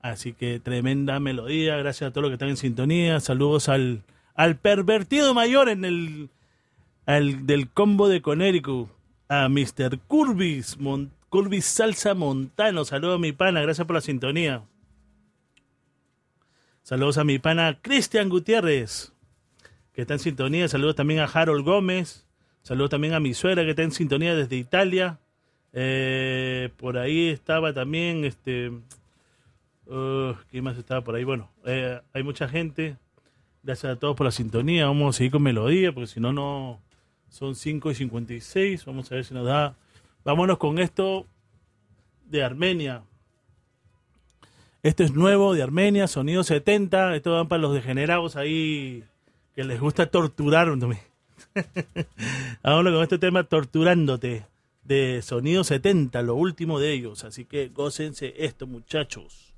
Así 0.00 0.32
que 0.32 0.60
tremenda 0.60 1.18
melodía. 1.18 1.76
Gracias 1.76 2.08
a 2.08 2.12
todos 2.12 2.22
los 2.22 2.30
que 2.30 2.34
están 2.34 2.50
en 2.50 2.56
sintonía. 2.56 3.18
Saludos 3.20 3.68
al, 3.68 4.02
al 4.34 4.56
pervertido 4.56 5.34
mayor 5.34 5.68
en 5.68 5.84
el 5.84 6.28
al 7.06 7.46
del 7.46 7.68
combo 7.68 8.08
de 8.08 8.22
Conérico. 8.22 8.88
A 9.28 9.48
Mr. 9.48 9.98
Curvis, 10.06 10.78
Mon- 10.78 11.10
Curvis 11.30 11.64
Salsa 11.64 12.14
Montano. 12.14 12.84
Saludos 12.84 13.16
a 13.16 13.18
mi 13.18 13.32
pana. 13.32 13.60
Gracias 13.62 13.86
por 13.86 13.94
la 13.94 14.00
sintonía. 14.02 14.62
Saludos 16.84 17.16
a 17.16 17.24
mi 17.24 17.38
pana 17.38 17.78
Cristian 17.80 18.28
Gutiérrez 18.28 19.14
que 19.94 20.02
está 20.02 20.12
en 20.12 20.20
sintonía. 20.20 20.68
Saludos 20.68 20.96
también 20.96 21.20
a 21.20 21.24
Harold 21.24 21.64
Gómez. 21.64 22.26
Saludos 22.60 22.90
también 22.90 23.14
a 23.14 23.20
mi 23.20 23.32
suegra 23.32 23.64
que 23.64 23.70
está 23.70 23.84
en 23.84 23.90
sintonía 23.90 24.34
desde 24.34 24.56
Italia. 24.56 25.18
Eh, 25.72 26.68
por 26.76 26.98
ahí 26.98 27.28
estaba 27.28 27.72
también, 27.72 28.26
este, 28.26 28.68
uh, 29.86 30.34
¿quién 30.50 30.62
más 30.62 30.76
estaba 30.76 31.00
por 31.02 31.14
ahí? 31.14 31.24
Bueno, 31.24 31.50
eh, 31.64 32.02
hay 32.12 32.22
mucha 32.22 32.48
gente. 32.48 32.98
Gracias 33.62 33.90
a 33.90 33.98
todos 33.98 34.14
por 34.14 34.26
la 34.26 34.30
sintonía. 34.30 34.84
Vamos 34.84 35.16
a 35.16 35.16
seguir 35.16 35.32
con 35.32 35.42
melodía, 35.42 35.90
porque 35.90 36.08
si 36.08 36.20
no, 36.20 36.34
no 36.34 36.82
son 37.30 37.54
5 37.54 37.92
y 37.92 37.94
56. 37.94 38.84
Vamos 38.84 39.10
a 39.10 39.14
ver 39.14 39.24
si 39.24 39.32
nos 39.32 39.46
da. 39.46 39.74
Vámonos 40.22 40.58
con 40.58 40.78
esto 40.78 41.26
de 42.26 42.44
Armenia. 42.44 43.04
Esto 44.84 45.02
es 45.02 45.14
nuevo 45.14 45.54
de 45.54 45.62
Armenia, 45.62 46.06
sonido 46.06 46.44
70. 46.44 47.16
Esto 47.16 47.32
van 47.32 47.48
para 47.48 47.62
los 47.62 47.72
degenerados 47.72 48.36
ahí 48.36 49.02
que 49.54 49.64
les 49.64 49.80
gusta 49.80 50.04
torturarme. 50.10 51.00
Vámonos 52.62 52.92
con 52.92 53.02
este 53.02 53.16
tema 53.16 53.44
Torturándote 53.44 54.44
de 54.82 55.22
Sonido 55.22 55.64
70, 55.64 56.20
lo 56.20 56.34
último 56.34 56.80
de 56.80 56.92
ellos. 56.92 57.24
Así 57.24 57.46
que 57.46 57.68
gócense 57.68 58.34
esto, 58.36 58.66
muchachos. 58.66 59.54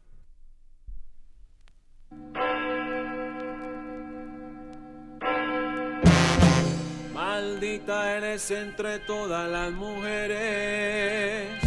Maldita 7.12 8.16
eres 8.16 8.48
entre 8.52 9.00
todas 9.00 9.50
las 9.50 9.72
mujeres 9.72 11.65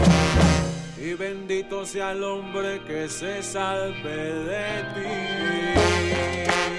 y 1.01 1.13
bendito 1.13 1.85
sea 1.85 2.11
el 2.11 2.23
hombre 2.23 2.81
que 2.85 3.07
se 3.07 3.41
salve 3.41 4.33
de 4.33 4.83
ti. 4.93 6.78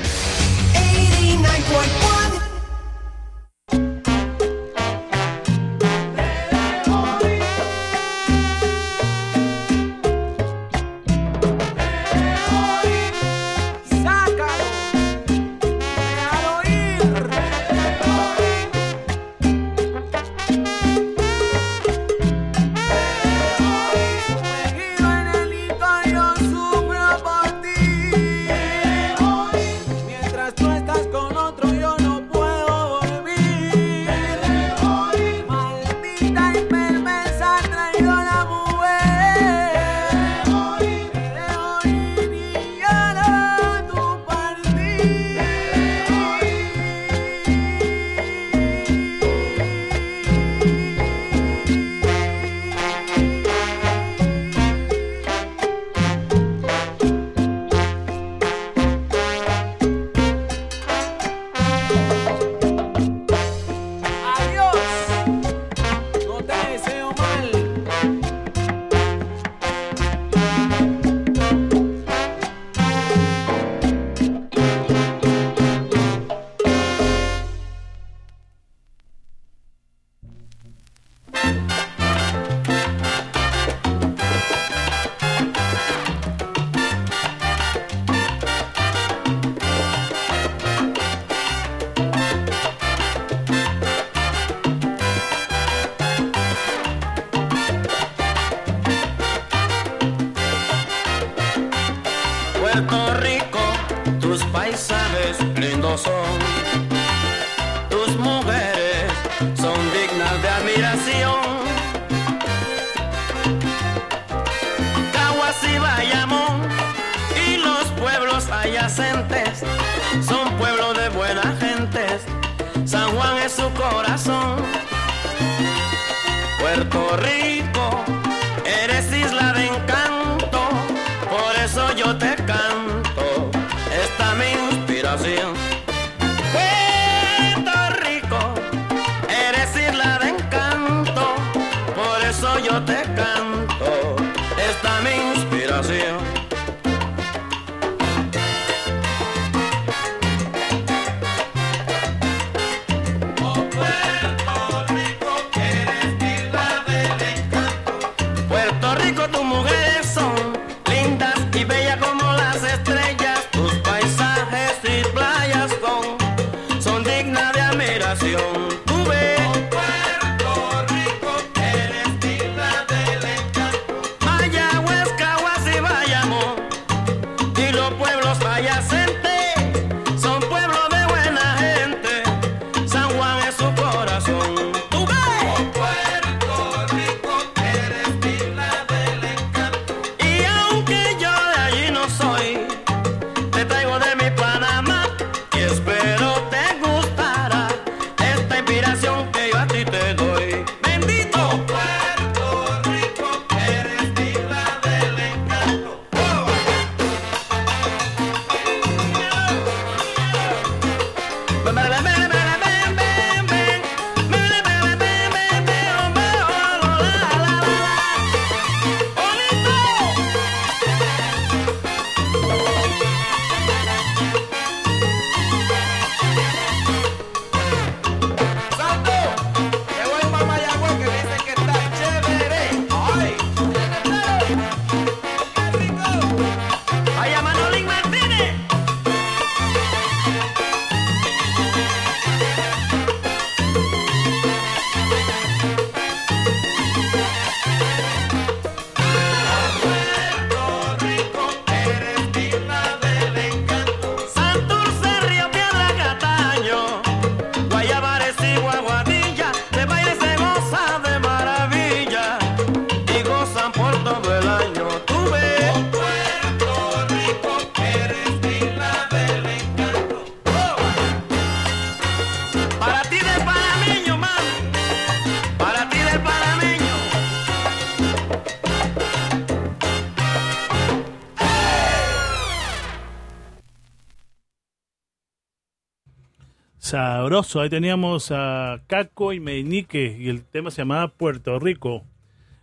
Ahí 287.21 287.69
teníamos 287.69 288.31
a 288.31 288.81
Caco 288.87 289.31
y 289.31 289.39
Meñique 289.39 290.17
y 290.19 290.29
el 290.29 290.43
tema 290.43 290.71
se 290.71 290.81
llamaba 290.81 291.09
Puerto 291.09 291.59
Rico. 291.59 292.03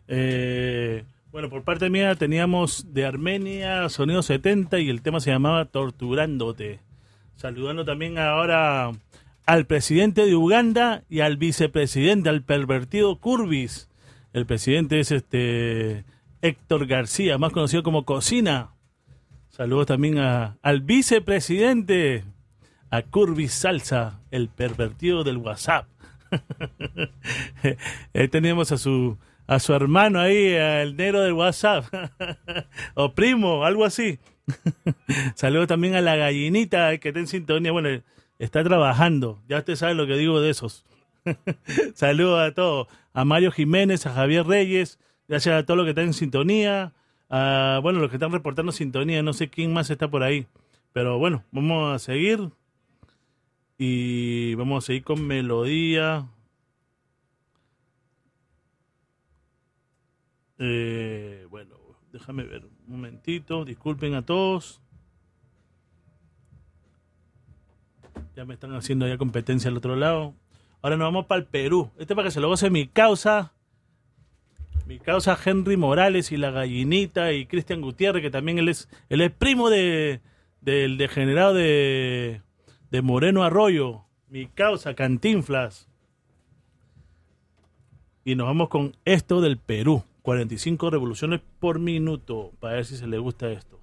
Eh, 0.09 1.05
bueno, 1.31 1.49
por 1.49 1.63
parte 1.63 1.89
mía 1.91 2.17
teníamos 2.17 2.93
de 2.93 3.07
Armenia 3.07 3.89
Sonido 3.89 4.21
70 4.21 4.81
y 4.81 4.91
el 4.91 5.01
tema 5.01 5.21
se 5.21 5.31
llamaba 5.31 5.67
Torturándote. 5.67 6.81
Saludando 7.37 7.85
también 7.85 8.19
ahora 8.19 8.91
al 9.47 9.67
presidente 9.67 10.27
de 10.27 10.35
Uganda 10.35 11.05
y 11.09 11.21
al 11.21 11.37
vicepresidente, 11.37 12.29
al 12.29 12.43
pervertido 12.43 13.15
Curvis. 13.21 13.89
El 14.33 14.45
presidente 14.45 14.99
es 14.99 15.13
este 15.13 16.05
Héctor 16.43 16.87
García, 16.87 17.39
más 17.39 17.53
conocido 17.53 17.85
como 17.85 18.05
Cocina. 18.05 18.71
Saludos 19.51 19.87
también 19.87 20.19
a, 20.19 20.59
al 20.63 20.81
vicepresidente, 20.81 22.25
a 22.91 23.03
Curvy 23.03 23.49
Salsa, 23.49 24.21
el 24.31 24.49
pervertido 24.49 25.25
del 25.25 25.39
WhatsApp. 25.39 25.87
ahí 28.15 28.29
tenemos 28.29 28.73
a 28.73 28.79
su, 28.79 29.19
a 29.47 29.59
su 29.59 29.73
hermano 29.75 30.21
ahí, 30.21 30.55
el 30.55 30.97
negro 30.97 31.21
del 31.21 31.33
WhatsApp, 31.33 31.87
o 32.95 33.13
primo, 33.15 33.65
algo 33.65 33.85
así. 33.85 34.19
Saludo 35.35 35.67
también 35.67 35.95
a 35.95 36.01
la 36.01 36.17
gallinita 36.17 36.97
que 36.99 37.09
está 37.09 37.21
en 37.21 37.27
sintonía. 37.27 37.73
Bueno, 37.73 38.03
está 38.39 38.63
trabajando, 38.65 39.43
ya 39.49 39.59
usted 39.59 39.77
sabe 39.77 39.95
lo 39.95 40.07
que 40.07 40.17
digo 40.17 40.41
de 40.41 40.51
esos. 40.51 40.85
Saludo 41.95 42.41
a 42.41 42.53
todos, 42.53 42.89
a 43.13 43.25
Mario 43.25 43.51
Jiménez, 43.51 44.07
a 44.07 44.13
Javier 44.13 44.47
Reyes, 44.47 44.99
gracias 45.27 45.55
a 45.55 45.67
todos 45.67 45.77
los 45.77 45.85
que 45.85 45.91
están 45.91 46.07
en 46.07 46.15
sintonía. 46.15 46.93
A, 47.31 47.81
bueno, 47.83 48.01
los 48.01 48.09
que 48.09 48.17
están 48.17 48.33
reportando 48.33 48.73
sintonía, 48.73 49.23
no 49.23 49.35
sé 49.35 49.51
quién 49.51 49.73
más 49.73 49.91
está 49.91 50.09
por 50.09 50.23
ahí. 50.23 50.47
Pero 50.95 51.19
bueno, 51.19 51.45
vamos 51.51 51.95
a 51.95 51.99
seguir 51.99 52.51
y 53.81 54.57
vamos 54.57 54.83
a 54.83 54.87
seguir 54.89 55.05
con 55.05 55.25
melodía. 55.25 56.29
Eh, 60.59 61.47
bueno, 61.49 61.77
déjame 62.11 62.43
ver 62.43 62.65
un 62.65 62.73
momentito. 62.89 63.65
Disculpen 63.65 64.15
a 64.15 64.27
todos. 64.27 64.83
Ya 68.35 68.45
me 68.45 68.55
están 68.55 68.75
haciendo 68.75 69.07
ya 69.07 69.17
competencia 69.17 69.71
al 69.71 69.77
otro 69.77 69.95
lado. 69.95 70.35
Ahora 70.83 70.97
nos 70.97 71.07
vamos 71.07 71.27
para 71.27 71.41
el 71.41 71.47
Perú. 71.47 71.93
Este 71.99 72.17
para 72.17 72.27
que 72.27 72.33
se 72.33 72.41
lo 72.41 72.49
goce 72.49 72.71
mi 72.71 72.89
causa. 72.89 73.53
Mi 74.89 74.99
causa 74.99 75.39
Henry 75.45 75.77
Morales 75.77 76.33
y 76.33 76.37
la 76.37 76.51
gallinita 76.51 77.33
y 77.33 77.47
Cristian 77.47 77.81
Gutiérrez, 77.81 78.23
que 78.23 78.31
también 78.31 78.59
él 78.59 78.69
es, 78.71 78.89
él 79.09 79.21
es 79.21 79.31
primo 79.31 79.71
de, 79.71 80.21
del 80.63 80.97
degenerado 80.99 81.55
de 81.55 82.43
de 82.91 83.03
Moreno 83.03 83.43
Arroyo, 83.43 84.05
mi 84.29 84.47
causa 84.47 84.95
Cantinflas. 84.95 85.89
Y 88.25 88.35
nos 88.35 88.47
vamos 88.47 88.69
con 88.69 88.97
esto 89.05 89.41
del 89.41 89.59
Perú. 89.59 90.05
45 90.23 90.91
revoluciones 90.91 91.41
por 91.59 91.79
minuto 91.79 92.53
para 92.61 92.75
ver 92.75 92.85
si 92.85 92.97
se 92.97 93.07
le 93.07 93.19
gusta 93.19 93.51
esto. 93.51 93.81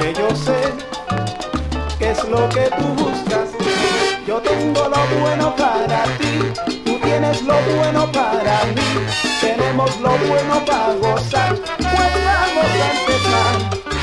que 0.00 0.14
yo 0.14 0.28
sé 0.34 0.72
qué 1.98 2.10
es 2.10 2.24
lo 2.28 2.48
que 2.48 2.70
tú 2.76 2.86
buscas. 3.02 3.50
Yo 4.26 4.40
tengo 4.40 4.88
lo 4.88 5.20
bueno 5.20 5.54
para 5.56 6.04
ti, 6.18 6.52
tú 6.84 6.98
tienes 7.00 7.42
lo 7.42 7.54
bueno 7.76 8.10
para 8.12 8.64
mí, 8.74 9.06
tenemos 9.40 10.00
lo 10.00 10.10
bueno 10.10 10.64
para 10.64 10.94
gozar, 10.94 11.56
pues 11.56 11.86
a 11.86 12.90
empezar. 12.90 13.95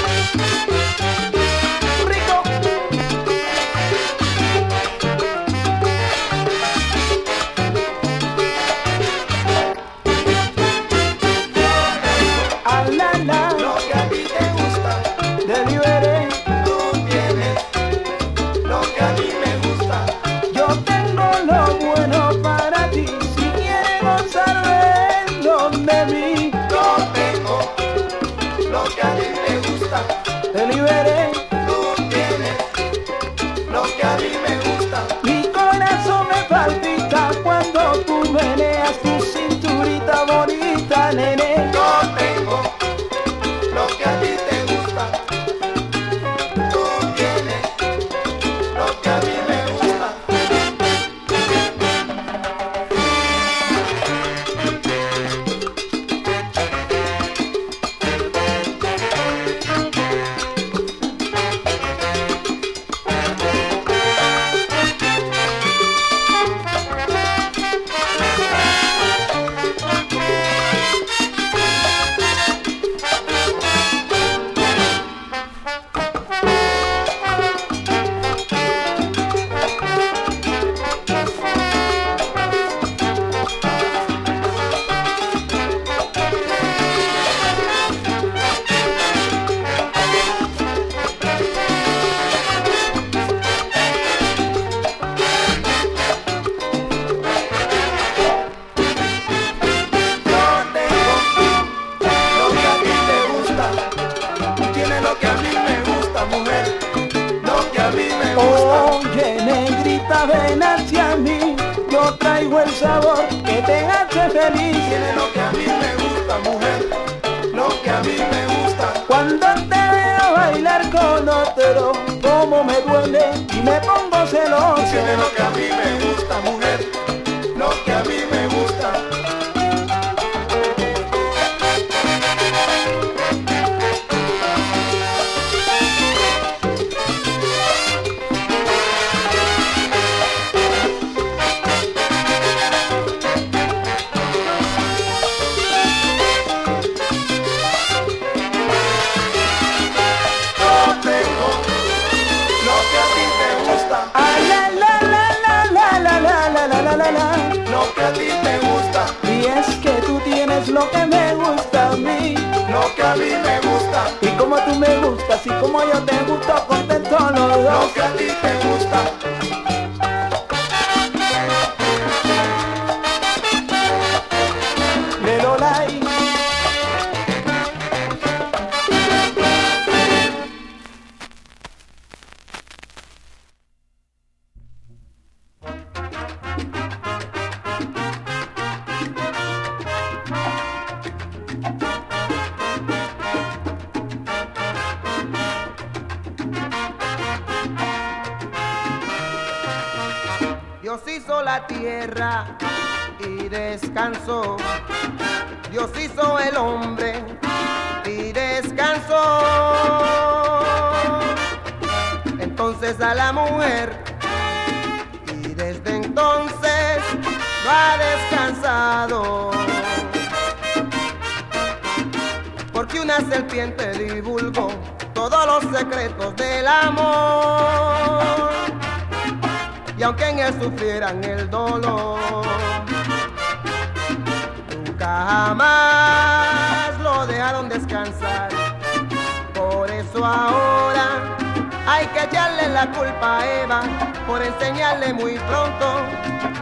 Por 244.27 244.41
enseñarle 244.41 245.13
muy 245.13 245.33
pronto 245.33 245.85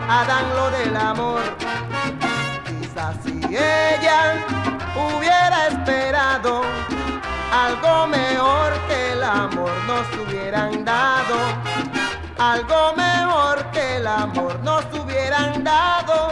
a 0.07 0.21
Adán 0.21 0.45
lo 0.55 0.71
del 0.71 0.95
amor. 0.95 1.41
Quizás 2.65 3.15
si 3.23 3.39
ella 3.55 4.45
hubiera 4.95 5.67
esperado 5.67 6.61
algo 7.51 8.07
mejor 8.07 8.73
que 8.87 9.13
el 9.13 9.23
amor 9.23 9.71
nos 9.87 10.05
hubieran 10.19 10.85
dado, 10.85 11.35
algo 12.37 12.93
mejor 12.95 13.65
que 13.71 13.97
el 13.97 14.07
amor 14.07 14.59
nos 14.63 14.85
hubieran 14.93 15.63
dado. 15.63 16.30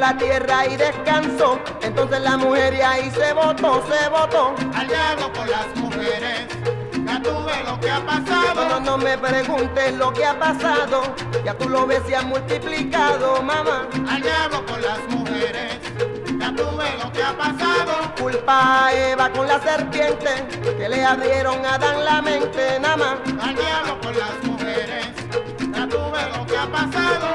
La 0.00 0.16
tierra 0.16 0.66
y 0.66 0.76
descansó, 0.76 1.60
entonces 1.82 2.22
la 2.22 2.38
mujer 2.38 2.72
y 2.72 2.80
ahí 2.80 3.10
se 3.10 3.34
votó, 3.34 3.84
se 3.86 4.08
votó. 4.08 4.54
Al 4.74 4.88
diablo 4.88 5.30
con 5.34 5.50
las 5.50 5.66
mujeres, 5.76 6.46
ya 7.04 7.20
tú 7.22 7.44
ves 7.44 7.64
lo 7.66 7.78
que 7.78 7.90
ha 7.90 8.06
pasado. 8.06 8.54
No, 8.54 8.68
no, 8.68 8.80
no 8.80 8.98
me 8.98 9.18
preguntes 9.18 9.94
lo 9.96 10.10
que 10.10 10.24
ha 10.24 10.38
pasado, 10.38 11.02
ya 11.44 11.52
tú 11.52 11.68
lo 11.68 11.86
ves 11.86 12.00
y 12.08 12.14
ha 12.14 12.22
multiplicado, 12.22 13.42
mamá. 13.42 13.88
Al 14.08 14.22
diablo 14.22 14.64
con 14.64 14.80
las 14.80 15.00
mujeres, 15.10 15.78
ya 16.40 16.54
tú 16.56 16.76
ves 16.78 17.04
lo 17.04 17.12
que 17.12 17.22
ha 17.22 17.36
pasado. 17.36 18.14
Culpa 18.18 18.86
a 18.86 18.94
Eva 18.94 19.30
con 19.30 19.46
la 19.46 19.60
serpiente, 19.60 20.46
que 20.78 20.88
le 20.88 21.04
abrieron 21.04 21.64
a 21.66 21.74
Adán 21.74 22.04
la 22.06 22.22
mente, 22.22 22.80
nada 22.80 22.96
más. 22.96 23.14
Al 23.42 23.54
diablo 23.54 24.00
con 24.00 24.18
las 24.18 24.44
mujeres, 24.44 25.06
ya 25.74 25.86
tú 25.86 25.98
ves 26.10 26.38
lo 26.38 26.46
que 26.46 26.56
ha 26.56 26.66
pasado. 26.66 27.29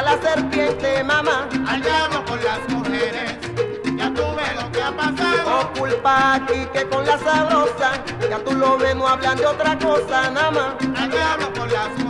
A 0.00 0.02
la 0.02 0.22
serpiente, 0.22 1.04
mamá. 1.04 1.48
Al 1.68 1.82
diablo 1.82 2.24
con 2.24 2.42
las 2.42 2.60
mujeres, 2.68 3.36
ya 3.96 4.12
tú 4.14 4.22
ves 4.36 4.62
lo 4.62 4.72
que 4.72 4.82
ha 4.82 4.92
pasado. 4.96 5.60
O 5.60 5.78
culpa 5.78 6.34
aquí 6.34 6.66
que 6.72 6.88
con 6.88 7.06
la 7.06 7.18
sabrosa, 7.18 8.02
ya 8.28 8.38
tú 8.38 8.52
lo 8.52 8.78
ves, 8.78 8.96
no 8.96 9.06
hablan 9.06 9.36
de 9.36 9.46
otra 9.46 9.78
cosa, 9.78 10.30
nada 10.30 10.50
más. 10.50 10.74
Al 11.00 11.10
diablo 11.10 11.52
con 11.52 11.70
las 11.70 11.88
mujeres, 11.90 12.09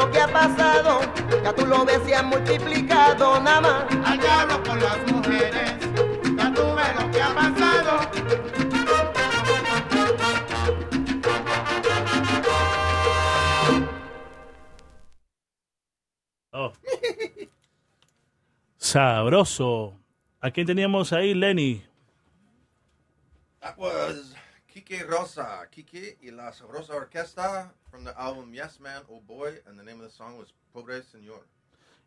lo 0.00 0.10
que 0.10 0.18
ha 0.18 0.28
pasado, 0.28 1.00
ya 1.44 1.52
tú 1.52 1.66
lo 1.66 1.84
ves 1.84 2.00
y 2.08 2.12
ha 2.14 2.22
multiplicado, 2.22 3.38
nada 3.40 3.60
más. 3.60 3.84
Al 4.06 4.18
diablo 4.18 4.62
con 4.62 4.80
las 4.80 5.12
mujeres, 5.12 5.74
ya 6.38 6.54
tú 6.54 6.62
ves 6.74 6.94
lo 6.98 7.10
que 7.10 7.22
ha 7.22 7.34
pasado. 7.34 8.00
Oh. 16.52 16.72
Sabroso. 18.78 19.94
¿A 20.40 20.50
quién 20.50 20.66
teníamos 20.66 21.12
ahí, 21.12 21.34
Lenny? 21.34 21.84
That 23.60 23.76
was 23.76 24.34
Kike 24.72 24.96
Kike 25.70 26.18
y 26.22 26.30
la 26.30 26.52
Sabrosa 26.52 26.94
Orquesta 26.94 27.72
from 27.90 28.04
the 28.04 28.12
album 28.16 28.52
Yes 28.54 28.78
Man, 28.78 29.02
Oh 29.08 29.20
Boy, 29.20 29.60
and 29.66 29.76
the 29.76 29.84
name 29.84 30.00
of 30.00 30.06
the 30.06 30.10
song 30.10 30.38
was 30.38 30.54
Pobre 30.72 31.02
Señor. 31.02 31.46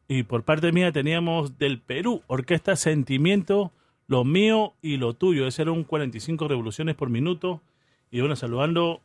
Y 0.08 0.24
por 0.24 0.44
parte 0.44 0.72
mía 0.72 0.92
teníamos 0.92 1.58
del 1.58 1.82
Perú, 1.82 2.24
Orquesta 2.28 2.78
Sentimiento, 2.78 3.74
lo 4.08 4.24
mío 4.24 4.74
y 4.82 4.98
lo 4.98 5.14
tuyo. 5.16 5.48
Ese 5.48 5.64
era 5.64 5.72
un 5.72 5.84
45 5.84 6.48
revoluciones 6.48 6.96
por 6.96 7.10
minuto. 7.10 7.62
Y 8.10 8.22
bueno, 8.22 8.38
saludando 8.38 9.02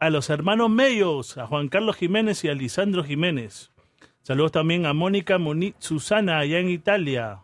a 0.00 0.10
los 0.10 0.28
hermanos 0.28 0.68
Mellos, 0.70 1.38
a 1.38 1.46
Juan 1.46 1.68
Carlos 1.68 1.96
Jiménez 1.96 2.42
y 2.44 2.48
a 2.48 2.54
Lisandro 2.54 3.04
Jiménez. 3.04 3.70
Saludos 4.22 4.50
también 4.52 4.86
a 4.86 4.92
Mónica 4.92 5.38
Susana 5.78 6.38
allá 6.38 6.58
en 6.58 6.68
Italia. 6.68 7.42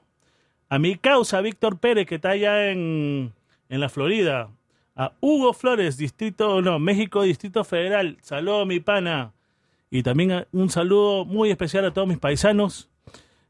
A 0.69 0.79
mi 0.81 0.97
causa, 0.97 1.41
Víctor 1.41 1.79
Pérez, 1.79 2.07
que 2.07 2.17
está 2.17 2.31
allá 2.31 2.71
en, 2.71 3.33
en 3.69 3.81
la 3.81 3.89
Florida. 3.89 4.51
A 4.97 5.13
Hugo 5.21 5.53
Flores, 5.53 5.99
Distrito, 5.99 6.63
no, 6.63 6.79
México, 6.79 7.23
Distrito 7.23 7.65
Federal. 7.65 8.17
Saludos, 8.23 8.67
mi 8.67 8.81
pana. 8.81 9.35
Y 9.91 10.03
también 10.03 10.47
un 10.53 10.71
saludo 10.71 11.27
muy 11.27 11.51
especial 11.51 11.85
a 11.85 11.93
todos 11.93 12.09
mis 12.09 12.19
paisanos 12.19 12.89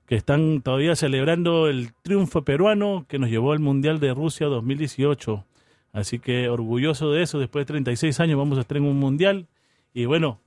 que 0.07 0.17
están 0.17 0.61
todavía 0.61 0.97
celebrando 0.97 1.69
el 1.69 1.93
triunfo 2.03 2.43
peruano 2.43 3.07
que 3.09 3.21
nos 3.21 3.31
llevó 3.31 3.53
al 3.53 3.61
Mundial 3.61 4.01
de 4.01 4.13
Rusia 4.13 4.49
2018. 4.49 5.45
Así 5.93 6.19
que 6.19 6.49
orgulloso 6.49 7.13
de 7.13 7.23
eso, 7.23 7.39
después 7.39 7.63
de 7.63 7.73
36 7.73 8.19
años 8.19 8.39
vamos 8.39 8.59
a 8.59 8.63
estar 8.63 8.77
en 8.77 8.85
un 8.85 8.99
Mundial. 8.99 9.47
Y 9.95 10.05
bueno, 10.05 10.41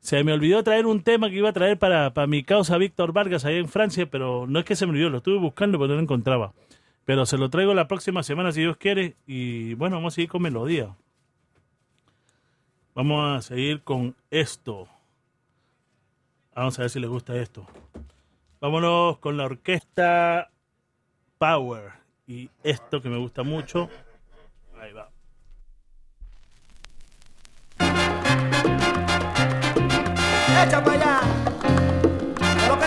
se 0.00 0.24
me 0.24 0.32
olvidó 0.32 0.64
traer 0.64 0.86
un 0.86 1.02
tema 1.02 1.30
que 1.30 1.36
iba 1.36 1.50
a 1.50 1.52
traer 1.52 1.78
para, 1.78 2.12
para 2.12 2.26
mi 2.26 2.42
causa 2.42 2.76
Víctor 2.76 3.12
Vargas 3.12 3.44
allá 3.44 3.58
en 3.58 3.68
Francia, 3.68 4.06
pero 4.10 4.46
no 4.48 4.58
es 4.58 4.64
que 4.64 4.74
se 4.74 4.84
me 4.84 4.92
olvidó, 4.92 5.10
lo 5.10 5.18
estuve 5.18 5.38
buscando 5.38 5.78
pero 5.78 5.90
no 5.90 5.94
lo 5.94 6.02
encontraba. 6.02 6.52
Pero 7.04 7.26
se 7.26 7.36
lo 7.36 7.50
traigo 7.50 7.74
la 7.74 7.86
próxima 7.86 8.22
semana 8.22 8.52
si 8.52 8.60
Dios 8.60 8.76
quiere. 8.76 9.16
Y 9.26 9.74
bueno, 9.74 9.96
vamos 9.96 10.14
a 10.14 10.16
seguir 10.16 10.30
con 10.30 10.42
melodía. 10.42 10.96
Vamos 12.94 13.38
a 13.38 13.42
seguir 13.42 13.82
con 13.82 14.16
esto. 14.30 14.88
Vamos 16.54 16.78
a 16.78 16.82
ver 16.82 16.90
si 16.90 17.00
les 17.00 17.10
gusta 17.10 17.34
esto. 17.36 17.66
Vámonos 18.60 19.18
con 19.18 19.36
la 19.36 19.44
orquesta 19.44 20.50
Power. 21.38 21.92
Y 22.26 22.48
esto 22.62 23.02
que 23.02 23.10
me 23.10 23.18
gusta 23.18 23.42
mucho. 23.42 23.90
Ahí 24.80 24.92
va. 24.92 25.10
Echa 30.64 30.82
para 30.82 30.92
allá. 30.92 31.20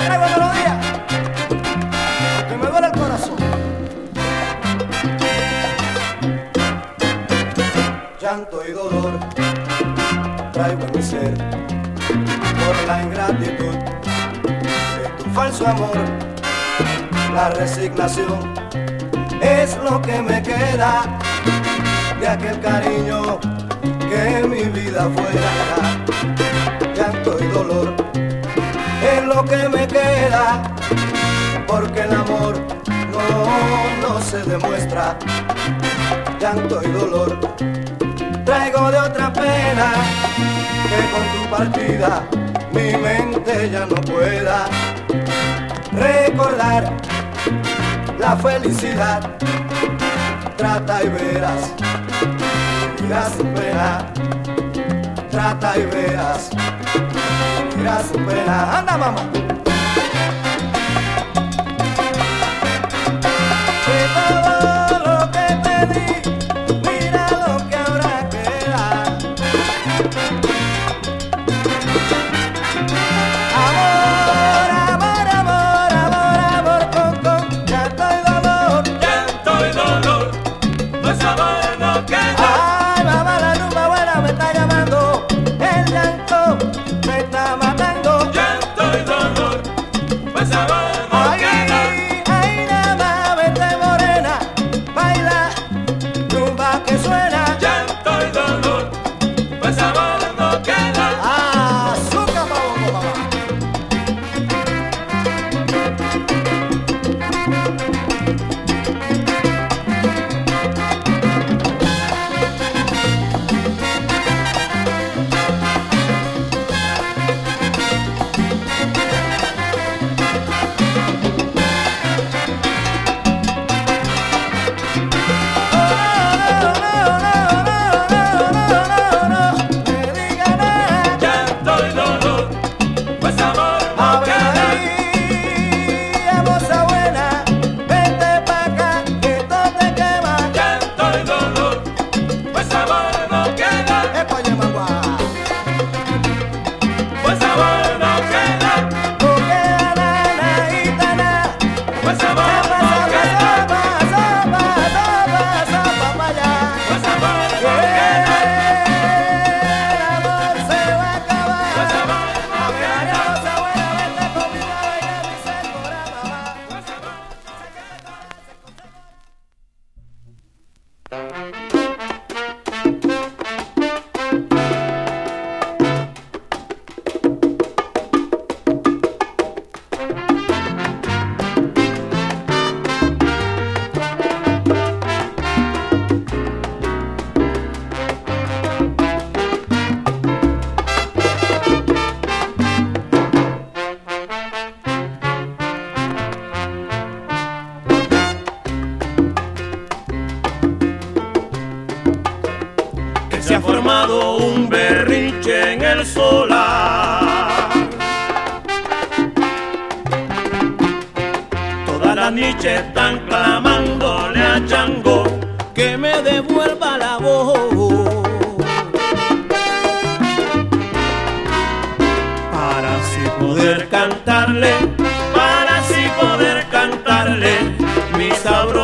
Traigo 0.07 0.25
melodía. 0.25 0.86
llanto 8.27 8.61
y 8.67 8.73
dolor 8.73 9.13
traigo 10.51 10.81
en 10.85 10.97
mi 10.97 11.01
ser 11.01 11.33
por 12.59 12.75
la 12.85 13.03
ingratitud 13.03 13.75
de 14.99 15.07
tu 15.17 15.29
falso 15.29 15.65
amor. 15.65 15.97
La 17.33 17.49
resignación 17.51 18.53
es 19.41 19.77
lo 19.77 20.01
que 20.01 20.21
me 20.21 20.43
queda 20.43 21.19
de 22.19 22.27
aquel 22.27 22.59
cariño 22.59 23.39
que 24.09 24.45
mi 24.45 24.63
vida 24.77 25.09
fuera. 25.15 25.51
Llanto 26.97 27.37
y 27.41 27.47
dolor 27.47 27.95
es 29.09 29.23
lo 29.23 29.45
que 29.45 29.69
me 29.69 29.87
queda 29.87 30.75
porque 31.65 32.01
el 32.01 32.13
amor 32.13 32.55
no, 33.09 34.09
no 34.09 34.19
se 34.19 34.43
demuestra. 34.43 35.17
Llanto 36.41 36.81
y 36.83 36.91
dolor 36.91 37.39
traigo 38.47 38.89
de 38.89 38.97
otra 38.97 39.33
pena, 39.33 39.91
que 40.87 40.99
con 41.11 41.25
tu 41.33 41.49
partida 41.49 42.23
mi 42.71 42.95
mente 42.95 43.69
ya 43.69 43.85
no 43.85 43.95
pueda 43.95 44.67
recordar 45.91 46.93
la 48.17 48.37
felicidad. 48.37 49.19
Trata 50.55 51.03
y 51.03 51.09
verás, 51.09 51.73
mira 53.01 53.29
sin 53.29 53.53
pena. 53.53 54.13
Trata 55.29 55.77
y 55.77 55.85
verás, 55.85 56.49
mira 57.77 58.01
sin 58.01 58.25
pena. 58.25 58.77
Anda, 58.77 58.97
mamá. 58.97 59.29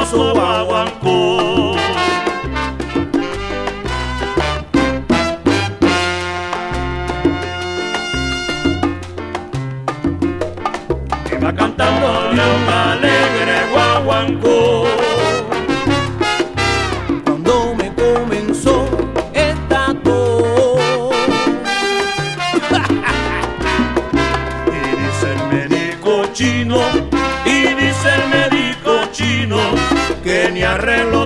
soa 0.05 0.63
o 0.63 0.75
ancor. 0.75 1.22
reloj. 30.77 31.22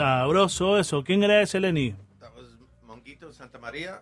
Sabroso 0.00 0.78
eso. 0.78 1.04
¿Quién 1.04 1.22
era 1.22 1.42
ese, 1.42 1.60
Lenny? 1.60 1.94
Monguito 2.86 3.30
Santa 3.34 3.58
María, 3.58 4.00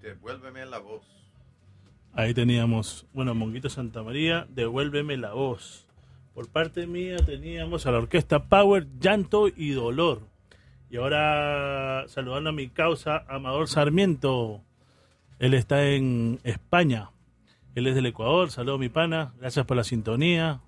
devuélveme 0.00 0.64
la 0.64 0.78
voz. 0.78 1.04
Ahí 2.14 2.32
teníamos, 2.32 3.04
bueno, 3.12 3.34
Monguito 3.34 3.68
Santa 3.68 4.02
María, 4.02 4.46
devuélveme 4.48 5.18
la 5.18 5.34
voz. 5.34 5.86
Por 6.32 6.48
parte 6.48 6.86
mía 6.86 7.18
teníamos 7.18 7.84
a 7.84 7.90
la 7.90 7.98
orquesta 7.98 8.44
Power, 8.44 8.86
Llanto 8.98 9.48
y 9.48 9.72
Dolor. 9.72 10.22
Y 10.88 10.96
ahora 10.96 12.06
saludando 12.08 12.48
a 12.48 12.54
mi 12.54 12.68
causa, 12.70 13.22
Amador 13.28 13.68
Sarmiento. 13.68 14.62
Él 15.38 15.52
está 15.52 15.84
en 15.84 16.40
España. 16.42 17.10
Él 17.74 17.86
es 17.86 17.94
del 17.94 18.06
Ecuador. 18.06 18.50
Saludos, 18.50 18.80
mi 18.80 18.88
pana. 18.88 19.34
Gracias 19.38 19.66
por 19.66 19.76
la 19.76 19.84
sintonía. 19.84 20.62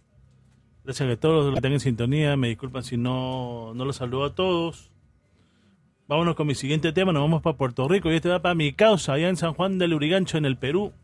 Gracias 0.88 1.10
a 1.10 1.20
todos 1.20 1.44
los 1.44 1.52
que 1.52 1.58
están 1.58 1.72
en 1.72 1.80
sintonía. 1.80 2.34
Me 2.38 2.48
disculpan 2.48 2.82
si 2.82 2.96
no, 2.96 3.74
no 3.74 3.84
los 3.84 3.96
saludo 3.96 4.24
a 4.24 4.34
todos. 4.34 4.90
Vámonos 6.06 6.34
con 6.34 6.46
mi 6.46 6.54
siguiente 6.54 6.94
tema. 6.94 7.12
Nos 7.12 7.20
vamos 7.20 7.42
para 7.42 7.58
Puerto 7.58 7.86
Rico. 7.86 8.10
Y 8.10 8.14
este 8.14 8.30
va 8.30 8.40
para 8.40 8.54
mi 8.54 8.72
causa, 8.72 9.12
allá 9.12 9.28
en 9.28 9.36
San 9.36 9.52
Juan 9.52 9.76
del 9.76 9.92
Urigancho, 9.92 10.38
en 10.38 10.46
el 10.46 10.56
Perú. 10.56 10.94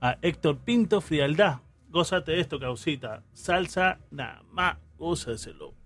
A 0.00 0.18
Héctor 0.22 0.58
Pinto 0.58 1.00
Frialdad. 1.00 1.60
Gózate 1.88 2.32
de 2.32 2.40
esto, 2.40 2.58
causita. 2.58 3.22
Salsa 3.32 4.00
nada 4.10 4.42
más. 4.50 4.78
Gózaselo. 4.98 5.77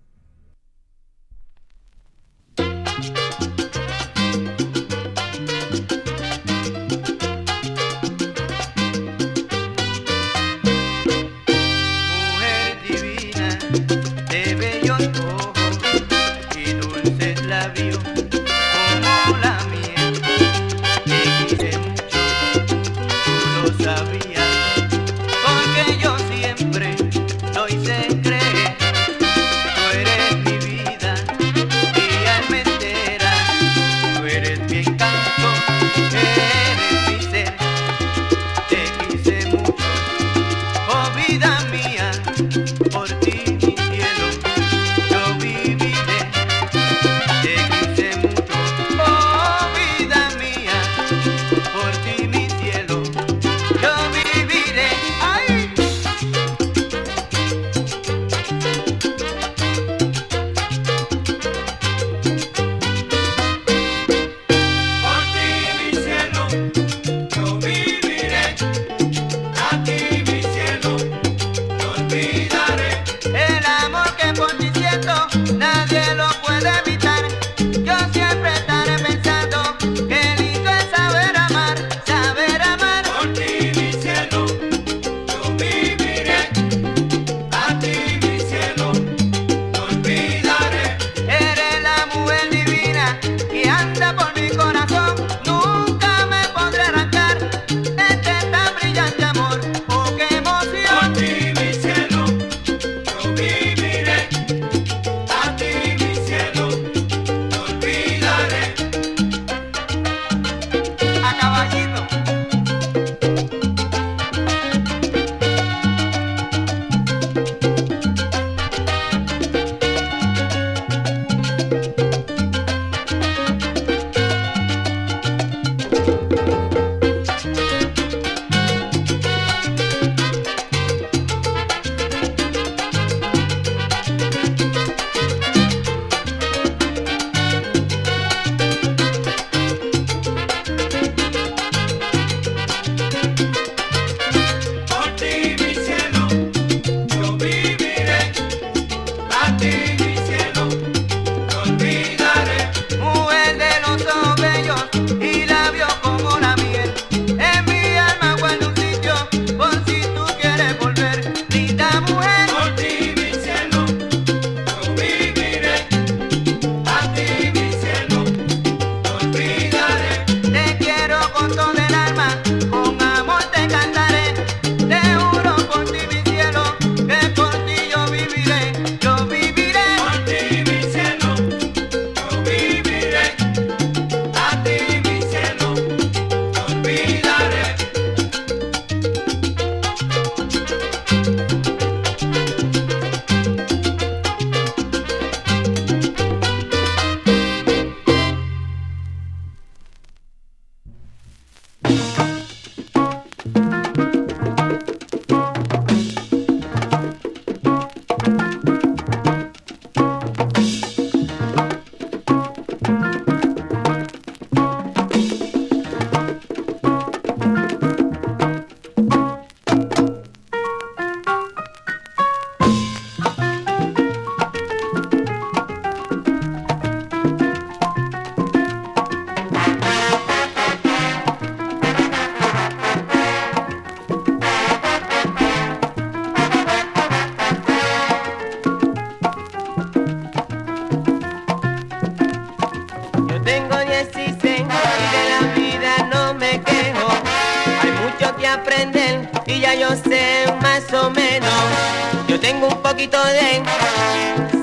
poquito 253.03 253.23
de 253.25 253.63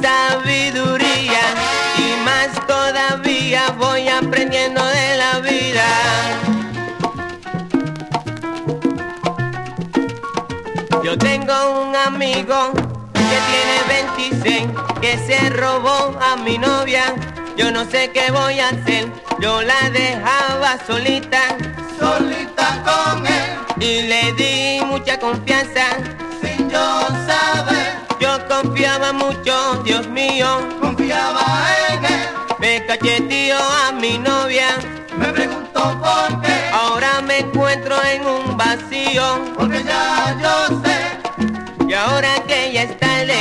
sabiduría 0.01 1.41
y 1.99 2.25
más 2.25 2.49
todavía 2.67 3.71
voy 3.79 4.09
aprendiendo 4.09 4.83
de 4.83 5.17
la 5.17 5.39
vida. 5.41 5.87
Yo 11.05 11.19
tengo 11.19 11.83
un 11.83 11.95
amigo 11.97 12.73
que 13.13 13.39
tiene 13.51 13.77
26 14.31 14.69
que 15.01 15.19
se 15.19 15.51
robó 15.51 16.19
a 16.21 16.37
mi 16.37 16.57
novia. 16.57 17.15
Yo 17.57 17.71
no 17.71 17.85
sé 17.91 18.11
qué 18.11 18.31
voy 18.31 18.59
a 18.61 18.71
hacer, 18.71 19.13
yo 19.39 19.61
la 19.61 19.91
dejaba 19.91 20.79
solita, 20.87 21.43
solita 21.99 22.83
con 22.85 23.27
él. 23.27 23.59
Y 23.81 24.03
le 24.03 24.33
di 24.33 24.85
mucha 24.85 25.19
confianza 25.19 26.10
confiaba 28.63 29.13
mucho, 29.13 29.83
Dios 29.85 30.07
mío, 30.09 30.47
confiaba 30.81 31.43
en 31.91 32.05
él. 32.05 32.21
Me 32.59 32.85
cacheteó 32.87 33.57
a 33.59 33.93
mi 33.93 34.19
novia, 34.19 34.69
me 35.17 35.29
preguntó 35.29 35.99
por 36.01 36.41
qué. 36.43 36.71
Ahora 36.73 37.21
me 37.23 37.39
encuentro 37.39 37.97
en 38.05 38.27
un 38.27 38.57
vacío, 38.57 39.55
porque 39.57 39.83
ya 39.83 40.37
yo 40.43 40.83
sé. 40.83 41.89
Y 41.89 41.95
ahora 41.95 42.35
que 42.47 42.73
ya 42.73 42.83
es 42.83 42.99
tarde, 42.99 43.39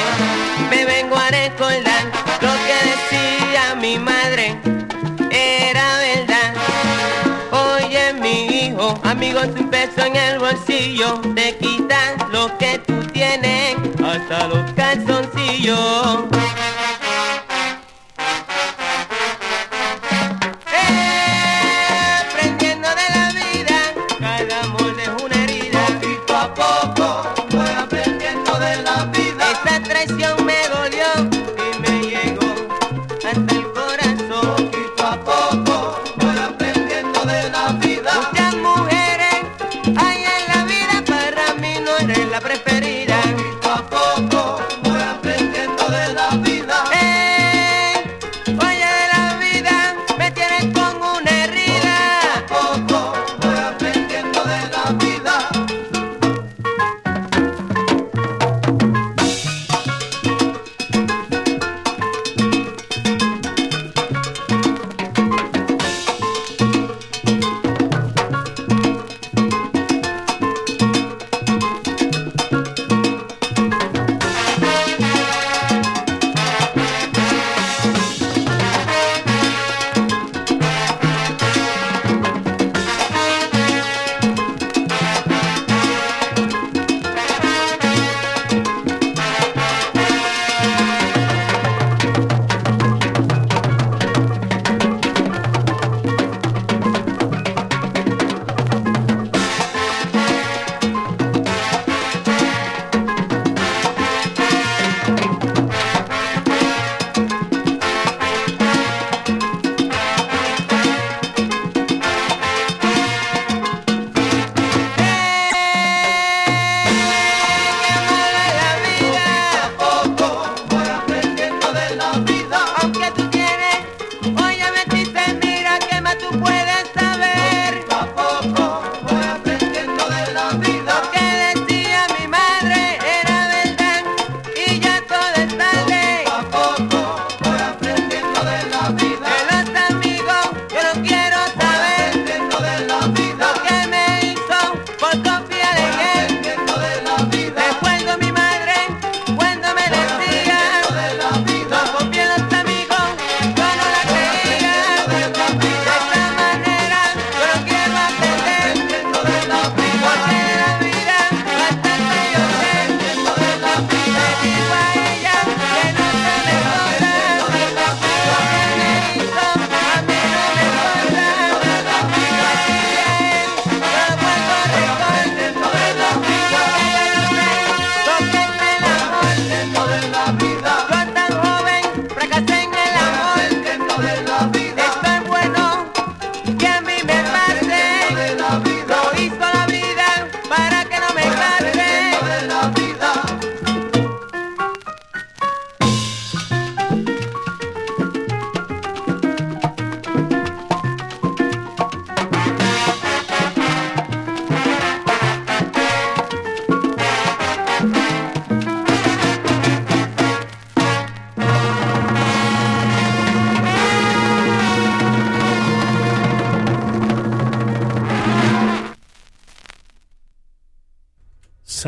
me 0.70 0.86
vengo 0.86 1.16
a 1.18 1.30
recordar 1.30 2.06
lo 2.42 2.52
que 2.66 2.78
decía 2.90 3.76
mi 3.76 4.00
madre. 4.00 4.58
Era 5.32 5.98
verdad. 5.98 6.54
Oye, 7.52 8.14
mi 8.14 8.48
hijo, 8.48 8.98
amigo 9.04 9.42
sin 9.54 9.70
peso 9.70 10.02
en 10.06 10.16
el 10.16 10.40
bolsillo, 10.40 11.20
te 11.36 11.58
quitan 11.58 12.32
lo 12.32 12.58
que 12.58 12.80
tú 12.80 13.09
hasta 14.30 14.48
los 14.48 14.72
calzoncillos. 14.74 16.39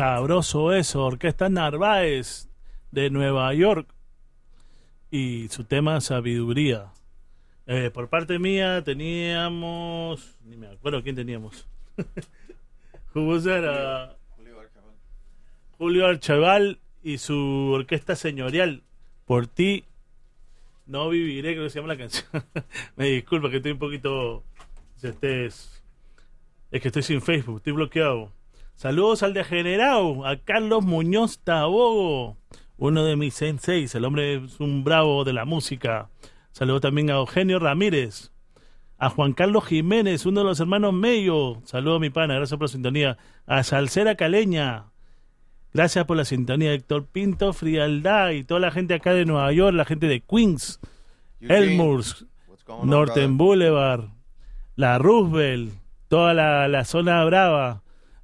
Sabroso 0.02 0.72
eso, 0.72 1.04
Orquesta 1.04 1.48
Narváez 1.48 2.48
de 2.90 3.08
Nueva 3.08 3.54
York 3.54 3.86
y 5.12 5.46
su 5.48 5.62
tema 5.62 6.00
Sabiduría. 6.00 6.90
Eh, 7.68 7.88
por 7.94 8.08
parte 8.08 8.40
mía 8.40 8.82
teníamos, 8.82 10.36
ni 10.44 10.56
me 10.56 10.66
acuerdo 10.66 11.04
quién 11.04 11.14
teníamos. 11.14 11.68
¿Cómo 13.12 13.36
era? 13.36 14.16
Julio 15.78 16.06
Archaval 16.08 16.80
y 17.04 17.18
su 17.18 17.70
orquesta 17.72 18.16
señorial. 18.16 18.82
Por 19.24 19.46
ti 19.46 19.84
no 20.84 21.10
viviré, 21.10 21.52
creo 21.52 21.66
que 21.66 21.70
se 21.70 21.78
llama 21.78 21.94
la 21.94 21.98
canción. 21.98 22.26
me 22.96 23.06
disculpa 23.06 23.50
que 23.50 23.58
estoy 23.58 23.70
un 23.70 23.78
poquito... 23.78 24.42
Este 25.00 25.46
es, 25.46 25.80
es 26.72 26.82
que 26.82 26.88
estoy 26.88 27.04
sin 27.04 27.22
Facebook, 27.22 27.58
estoy 27.58 27.74
bloqueado. 27.74 28.32
Saludos 28.74 29.22
al 29.22 29.32
degenerado, 29.32 30.26
a 30.26 30.36
Carlos 30.36 30.84
Muñoz 30.84 31.38
Tabogo, 31.38 32.36
uno 32.78 33.04
de 33.04 33.14
mis 33.14 33.34
senseis, 33.34 33.94
el 33.94 34.04
hombre 34.04 34.44
es 34.44 34.58
un 34.58 34.82
bravo 34.82 35.22
de 35.22 35.32
la 35.32 35.44
música. 35.44 36.08
Saludos 36.50 36.80
también 36.80 37.10
a 37.10 37.14
Eugenio 37.14 37.60
Ramírez, 37.60 38.32
a 38.98 39.08
Juan 39.08 39.34
Carlos 39.34 39.66
Jiménez, 39.66 40.26
uno 40.26 40.40
de 40.40 40.46
los 40.46 40.58
hermanos 40.58 40.92
Mello. 40.92 41.60
Saludos, 41.64 42.00
mi 42.00 42.10
pana, 42.10 42.34
gracias 42.34 42.58
por 42.58 42.68
la 42.68 42.72
sintonía. 42.72 43.18
A 43.46 43.62
Salcera 43.62 44.16
Caleña, 44.16 44.86
gracias 45.72 46.04
por 46.04 46.16
la 46.16 46.24
sintonía. 46.24 46.72
Héctor 46.72 47.06
Pinto, 47.06 47.52
Frialdad 47.52 48.30
y 48.30 48.42
toda 48.42 48.58
la 48.58 48.72
gente 48.72 48.94
acá 48.94 49.14
de 49.14 49.26
Nueva 49.26 49.52
York, 49.52 49.76
la 49.76 49.84
gente 49.84 50.08
de 50.08 50.20
Queens, 50.20 50.80
Elmurs, 51.40 52.26
Norton 52.82 53.38
Boulevard, 53.38 54.08
la 54.74 54.98
Roosevelt, 54.98 55.72
toda 56.08 56.34
la, 56.34 56.66
la 56.66 56.84
zona 56.84 57.24
brava 57.24 57.82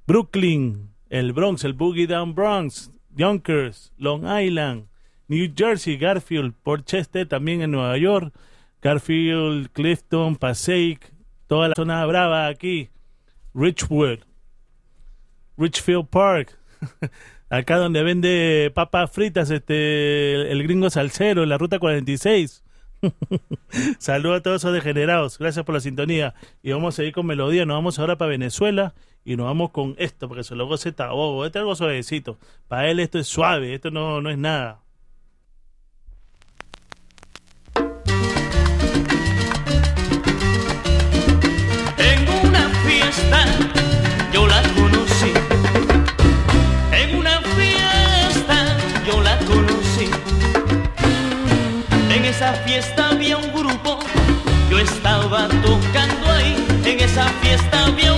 Brooklyn, 0.09 0.89
el 1.11 1.33
Bronx, 1.33 1.63
el 1.63 1.73
Boogie 1.73 2.07
Down 2.07 2.33
Bronx, 2.33 2.91
Yonkers, 3.15 3.93
Long 3.95 4.23
Island, 4.25 4.87
New 5.27 5.53
Jersey, 5.55 5.97
Garfield, 5.97 6.55
Porchester, 6.63 7.27
también 7.27 7.61
en 7.61 7.69
Nueva 7.69 7.95
York, 7.95 8.33
Garfield, 8.81 9.69
Clifton, 9.71 10.35
Passaic, 10.35 11.13
toda 11.45 11.67
la 11.67 11.75
zona 11.75 12.03
brava 12.07 12.47
aquí, 12.47 12.89
Richwood, 13.53 14.21
Richfield 15.59 16.07
Park, 16.07 16.57
acá 17.51 17.77
donde 17.77 18.01
vende 18.01 18.71
papas 18.73 19.11
fritas 19.11 19.51
este 19.51 20.33
el, 20.33 20.47
el 20.47 20.63
gringo 20.63 20.89
salsero 20.89 21.43
en 21.43 21.49
la 21.49 21.59
ruta 21.59 21.77
46. 21.77 22.63
Saludos 23.99 24.39
a 24.39 24.43
todos 24.43 24.61
esos 24.61 24.73
degenerados. 24.73 25.37
Gracias 25.37 25.65
por 25.65 25.75
la 25.75 25.81
sintonía. 25.81 26.33
Y 26.61 26.71
vamos 26.71 26.95
a 26.95 26.97
seguir 26.97 27.13
con 27.13 27.25
melodía. 27.25 27.65
Nos 27.65 27.77
vamos 27.77 27.99
ahora 27.99 28.17
para 28.17 28.29
Venezuela 28.29 28.93
y 29.23 29.35
nos 29.35 29.45
vamos 29.45 29.71
con 29.71 29.95
esto, 29.97 30.27
porque 30.27 30.43
se 30.43 30.55
lo 30.55 30.67
goce 30.67 30.91
Tabogo. 30.91 31.45
Este 31.45 31.59
es 31.59 31.61
algo 31.61 31.75
suavecito. 31.75 32.37
Para 32.67 32.89
él 32.89 32.99
esto 32.99 33.19
es 33.19 33.27
suave, 33.27 33.73
esto 33.73 33.91
no, 33.91 34.21
no 34.21 34.29
es 34.29 34.37
nada. 34.37 34.81
fiesta 52.53 53.09
había 53.09 53.37
un 53.37 53.51
grupo, 53.53 53.99
yo 54.69 54.79
estaba 54.79 55.47
tocando 55.47 56.31
ahí, 56.31 56.55
en 56.85 56.99
esa 56.99 57.25
fiesta 57.41 57.85
había 57.85 58.08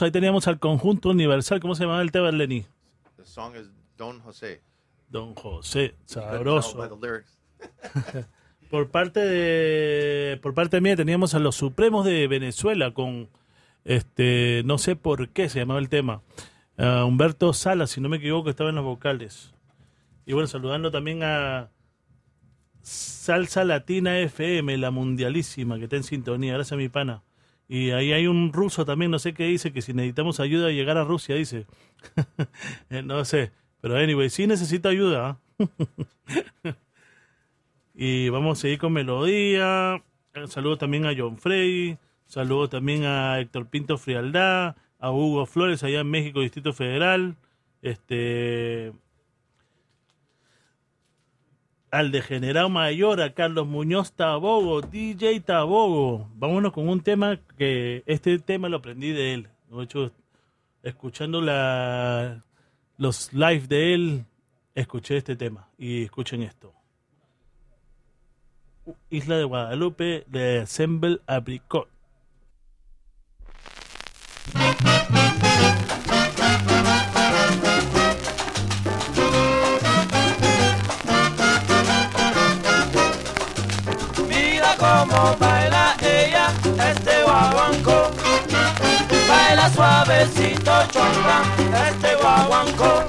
Ahí 0.00 0.10
teníamos 0.10 0.48
al 0.48 0.58
conjunto 0.58 1.10
universal. 1.10 1.60
¿Cómo 1.60 1.74
se 1.74 1.82
llamaba 1.84 2.00
el 2.00 2.12
tema, 2.12 2.30
Lenny? 2.30 2.64
The 3.16 3.26
song 3.26 3.54
is 3.56 3.68
Don 3.98 4.20
Jose. 4.20 4.62
Don 5.10 5.34
José, 5.34 5.94
sabroso. 6.06 6.78
Por 8.70 8.90
parte 8.90 9.20
de 9.20 10.38
por 10.40 10.54
parte 10.54 10.80
mía 10.80 10.96
teníamos 10.96 11.34
a 11.34 11.38
los 11.38 11.56
Supremos 11.56 12.06
de 12.06 12.26
Venezuela 12.26 12.94
con 12.94 13.28
este 13.84 14.62
no 14.64 14.78
sé 14.78 14.96
por 14.96 15.28
qué 15.28 15.50
se 15.50 15.58
llamaba 15.58 15.78
el 15.78 15.90
tema. 15.90 16.22
Humberto 16.78 17.52
Salas, 17.52 17.90
si 17.90 18.00
no 18.00 18.08
me 18.08 18.16
equivoco, 18.16 18.48
estaba 18.48 18.70
en 18.70 18.76
los 18.76 18.84
vocales. 18.84 19.52
Y 20.24 20.32
bueno, 20.32 20.46
saludando 20.46 20.90
también 20.90 21.22
a 21.22 21.68
Salsa 22.80 23.64
Latina 23.64 24.18
FM, 24.18 24.78
la 24.78 24.90
mundialísima, 24.90 25.76
que 25.76 25.84
está 25.84 25.96
en 25.96 26.04
sintonía. 26.04 26.54
Gracias, 26.54 26.78
mi 26.78 26.88
pana. 26.88 27.22
Y 27.68 27.90
ahí 27.90 28.12
hay 28.12 28.26
un 28.26 28.52
ruso 28.52 28.84
también, 28.84 29.10
no 29.10 29.18
sé 29.18 29.34
qué 29.34 29.44
dice, 29.44 29.72
que 29.72 29.82
si 29.82 29.94
necesitamos 29.94 30.40
ayuda 30.40 30.68
a 30.68 30.72
llegar 30.72 30.98
a 30.98 31.04
Rusia, 31.04 31.34
dice. 31.34 31.66
Eh, 32.90 33.02
no 33.02 33.24
sé. 33.24 33.52
Pero 33.80 33.96
anyway, 33.96 34.30
sí 34.30 34.46
necesito 34.46 34.88
ayuda. 34.88 35.40
¿ah? 35.58 35.66
y 37.94 38.28
vamos 38.28 38.58
a 38.58 38.62
seguir 38.62 38.78
con 38.78 38.92
melodía. 38.92 40.02
Un 40.34 40.48
saludo 40.48 40.78
también 40.78 41.06
a 41.06 41.14
John 41.16 41.38
Frey. 41.38 41.98
Saludo 42.26 42.68
también 42.68 43.04
a 43.04 43.40
Héctor 43.40 43.68
Pinto 43.68 43.98
Frialdad. 43.98 44.76
A 44.98 45.10
Hugo 45.10 45.46
Flores 45.46 45.82
allá 45.82 46.00
en 46.00 46.10
México, 46.10 46.40
Distrito 46.40 46.72
Federal. 46.72 47.36
Este. 47.82 48.92
Al 51.92 52.10
degenerado 52.10 52.70
mayor, 52.70 53.20
a 53.20 53.34
Carlos 53.34 53.66
Muñoz 53.66 54.14
Tabogo, 54.14 54.80
DJ 54.80 55.40
Tabogo. 55.40 56.26
Vámonos 56.36 56.72
con 56.72 56.88
un 56.88 57.02
tema 57.02 57.38
que 57.58 58.02
este 58.06 58.38
tema 58.38 58.70
lo 58.70 58.78
aprendí 58.78 59.12
de 59.12 59.34
él. 59.34 59.48
De 59.68 59.82
hecho, 59.82 60.10
escuchando 60.82 61.42
la, 61.42 62.42
los 62.96 63.34
live 63.34 63.66
de 63.66 63.92
él, 63.92 64.24
escuché 64.74 65.18
este 65.18 65.36
tema. 65.36 65.68
Y 65.76 66.04
escuchen 66.04 66.42
esto. 66.42 66.72
Isla 69.10 69.36
de 69.36 69.44
Guadalupe 69.44 70.24
de 70.28 70.60
Assemble 70.60 71.20
Apricot. 71.26 71.90
Suavecito 89.74 90.72
chonga 90.92 91.42
este 91.88 92.14
guaguancó. 92.16 93.04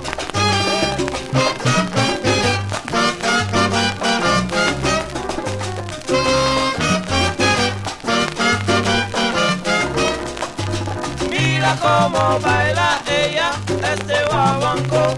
Mira 11.29 11.75
cómo 11.81 12.39
baila 12.39 13.01
ella 13.07 13.51
este 13.93 14.23
guaguancó. 14.25 15.15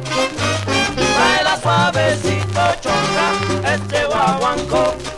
Baila 1.18 1.58
suavecito 1.62 2.62
chonga 2.82 3.74
este 3.74 4.06
guaguancó. 4.06 5.15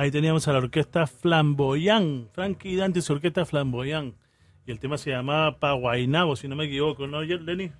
Ahí 0.00 0.10
teníamos 0.10 0.48
a 0.48 0.54
la 0.54 0.60
orquesta 0.60 1.06
Flamboyán, 1.06 2.30
Frankie 2.32 2.74
Dante 2.74 3.00
y 3.00 3.02
su 3.02 3.12
orquesta 3.12 3.44
Flamboyán. 3.44 4.14
Y 4.64 4.70
el 4.70 4.80
tema 4.80 4.96
se 4.96 5.10
llamaba 5.10 5.58
Paguainabo, 5.58 6.36
si 6.36 6.48
no 6.48 6.56
me 6.56 6.64
equivoco, 6.64 7.06
¿no, 7.06 7.20
Lenny? 7.20 7.70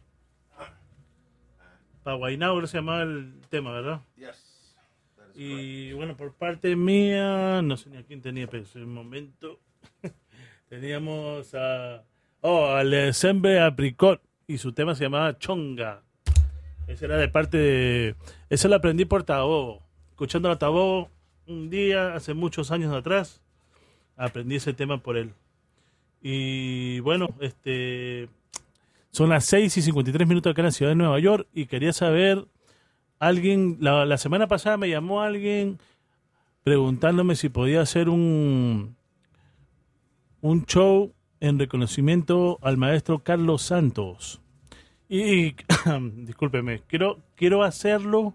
Paguainabo 2.02 2.66
se 2.66 2.76
llamaba 2.76 3.04
el 3.04 3.40
tema, 3.48 3.72
¿verdad? 3.72 4.02
Yes. 4.16 4.76
Y 5.34 5.94
bueno, 5.94 6.14
por 6.14 6.34
parte 6.34 6.76
mía, 6.76 7.62
no 7.62 7.78
sé 7.78 7.88
ni 7.88 7.96
a 7.96 8.02
quién 8.02 8.20
tenía, 8.20 8.46
pero 8.46 8.64
en 8.74 8.82
un 8.82 8.92
momento 8.92 9.58
teníamos 10.68 11.54
a. 11.54 12.04
Oh, 12.42 12.66
al 12.66 13.14
Sembre 13.14 13.60
Apricot 13.60 14.20
y 14.46 14.58
su 14.58 14.74
tema 14.74 14.94
se 14.94 15.04
llamaba 15.04 15.38
Chonga. 15.38 16.02
Ese 16.86 17.06
era 17.06 17.16
de 17.16 17.28
parte 17.28 17.56
de. 17.56 18.14
Eso 18.50 18.68
lo 18.68 18.74
aprendí 18.74 19.06
por 19.06 19.22
Tabo. 19.22 19.82
Escuchando 20.10 20.50
a 20.50 20.58
Tabo 20.58 21.08
un 21.50 21.70
día, 21.70 22.14
hace 22.14 22.34
muchos 22.34 22.70
años 22.70 22.94
atrás, 22.94 23.42
aprendí 24.16 24.56
ese 24.56 24.72
tema 24.72 25.02
por 25.02 25.16
él. 25.16 25.34
Y 26.22 27.00
bueno, 27.00 27.28
este. 27.40 28.28
Son 29.10 29.28
las 29.28 29.44
6 29.46 29.76
y 29.76 29.82
53 29.82 30.28
minutos 30.28 30.52
acá 30.52 30.62
en 30.62 30.66
la 30.66 30.72
ciudad 30.72 30.92
de 30.92 30.96
Nueva 30.96 31.18
York 31.18 31.48
y 31.52 31.66
quería 31.66 31.92
saber 31.92 32.46
alguien, 33.18 33.78
la, 33.80 34.06
la 34.06 34.18
semana 34.18 34.46
pasada 34.46 34.76
me 34.76 34.88
llamó 34.88 35.20
alguien 35.20 35.78
preguntándome 36.62 37.34
si 37.34 37.48
podía 37.48 37.80
hacer 37.80 38.08
un, 38.08 38.94
un 40.42 40.64
show 40.64 41.12
en 41.40 41.58
reconocimiento 41.58 42.58
al 42.62 42.76
maestro 42.76 43.24
Carlos 43.24 43.62
Santos. 43.62 44.40
Y, 45.08 45.56
discúlpeme, 46.14 46.82
quiero, 46.86 47.18
quiero 47.34 47.64
hacerlo, 47.64 48.34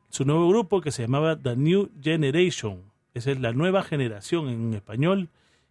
su 0.09 0.25
nuevo 0.25 0.49
grupo 0.49 0.81
que 0.81 0.91
se 0.91 1.03
llamaba 1.03 1.41
The 1.41 1.55
New 1.55 1.91
Generation 2.03 2.83
Esa 3.15 3.31
es 3.31 3.39
la 3.39 3.53
nueva 3.53 3.85
generación 3.85 4.49
en 4.49 4.75
español. 4.75 5.29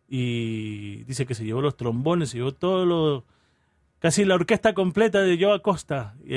Y 0.08 1.04
dice 1.04 1.26
que 1.26 1.36
se 1.36 1.44
llevó 1.44 1.62
los 1.62 1.76
trombones, 1.76 2.30
se 2.30 2.38
llevó 2.38 2.54
todo 2.54 2.86
lo. 2.86 3.26
Casi 4.00 4.26
la 4.26 4.36
orquesta 4.36 4.74
completa 4.74 5.22
de 5.22 5.38
Joe 5.40 5.56
Acosta. 5.56 6.16
Y 6.26 6.36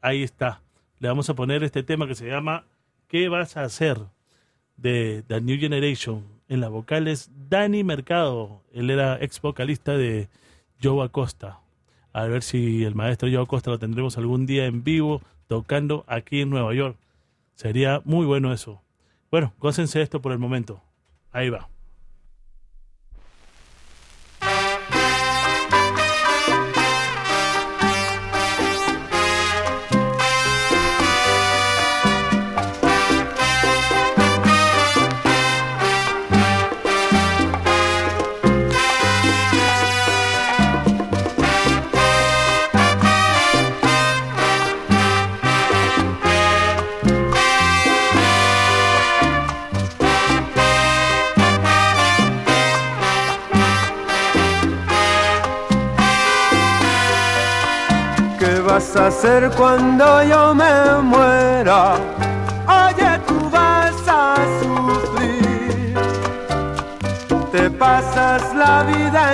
ahí 0.00 0.22
está. 0.22 0.62
Le 0.98 1.08
vamos 1.08 1.30
a 1.30 1.34
poner 1.34 1.62
este 1.62 1.82
tema 1.82 2.06
que 2.06 2.14
se 2.14 2.26
llama 2.26 2.64
¿Qué 3.08 3.28
vas 3.28 3.56
a 3.56 3.62
hacer? 3.62 3.98
de 4.76 5.24
The 5.26 5.40
New 5.40 5.58
Generation. 5.58 6.24
En 6.48 6.60
las 6.60 6.70
vocales, 6.70 7.30
Dani 7.48 7.84
Mercado. 7.84 8.62
Él 8.72 8.90
era 8.90 9.18
ex 9.22 9.40
vocalista 9.40 9.96
de 9.96 10.28
Joe 10.82 11.04
Acosta. 11.04 11.60
A 12.12 12.26
ver 12.26 12.42
si 12.42 12.84
el 12.84 12.94
maestro 12.94 13.28
Joe 13.28 13.42
Acosta 13.42 13.70
lo 13.70 13.78
tendremos 13.78 14.18
algún 14.18 14.46
día 14.46 14.66
en 14.66 14.84
vivo 14.84 15.22
tocando 15.46 16.04
aquí 16.06 16.40
en 16.40 16.50
Nueva 16.50 16.74
York. 16.74 16.96
Sería 17.54 18.02
muy 18.04 18.26
bueno 18.26 18.52
eso. 18.52 18.82
Bueno, 19.30 19.52
gócense 19.58 20.02
esto 20.02 20.20
por 20.20 20.32
el 20.32 20.38
momento. 20.38 20.82
Ahí 21.32 21.48
va. 21.50 21.73
Hacer 58.96 59.50
cuando 59.56 60.22
yo 60.22 60.54
me 60.54 61.02
muera? 61.02 61.94
Oye, 62.66 63.18
tú 63.26 63.50
vas 63.50 63.94
a 64.06 64.36
sufrir. 64.62 65.94
Te 67.50 67.70
pasas 67.70 68.54
la 68.54 68.84
vida 68.84 69.33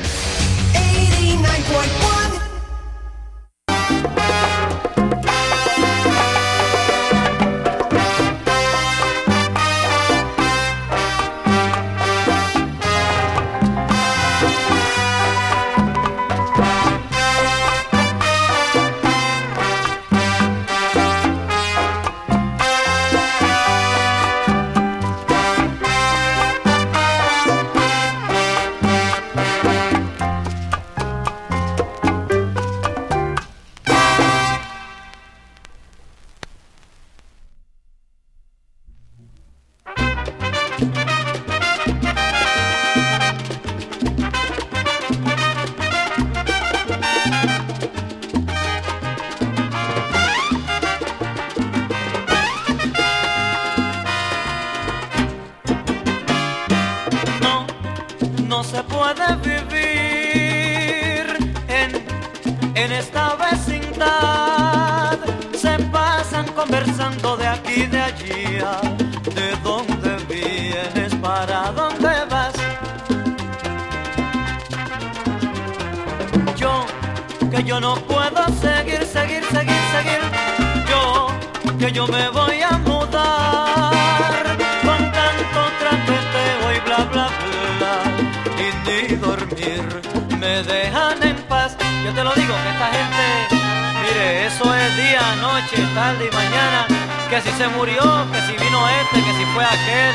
que 97.31 97.41
si 97.41 97.51
se 97.51 97.67
murió, 97.69 98.27
que 98.29 98.41
si 98.41 98.51
vino 98.61 98.89
este, 98.89 99.23
que 99.23 99.33
si 99.33 99.45
fue 99.53 99.63
aquel. 99.63 100.13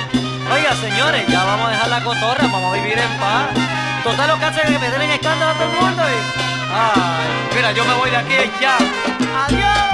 Oiga, 0.52 0.74
señores, 0.76 1.26
ya 1.26 1.44
vamos 1.44 1.68
a 1.68 1.70
dejar 1.70 1.88
la 1.88 2.04
cotorra, 2.04 2.42
vamos 2.42 2.74
a 2.74 2.76
vivir 2.76 2.98
en 2.98 3.18
paz. 3.18 3.48
Total, 4.04 4.28
lo 4.28 4.38
que 4.38 4.44
hacen 4.44 4.74
es 4.74 4.78
meter 4.78 5.00
en 5.00 5.10
escándalo 5.12 5.52
a 5.52 5.54
todo 5.54 5.64
el 5.64 5.80
mundo 5.80 6.02
y... 6.02 7.54
Mira, 7.56 7.72
yo 7.72 7.86
me 7.86 7.94
voy 7.94 8.10
de 8.10 8.16
aquí 8.18 8.34
ya. 8.60 8.76
¡Adiós! 9.46 9.85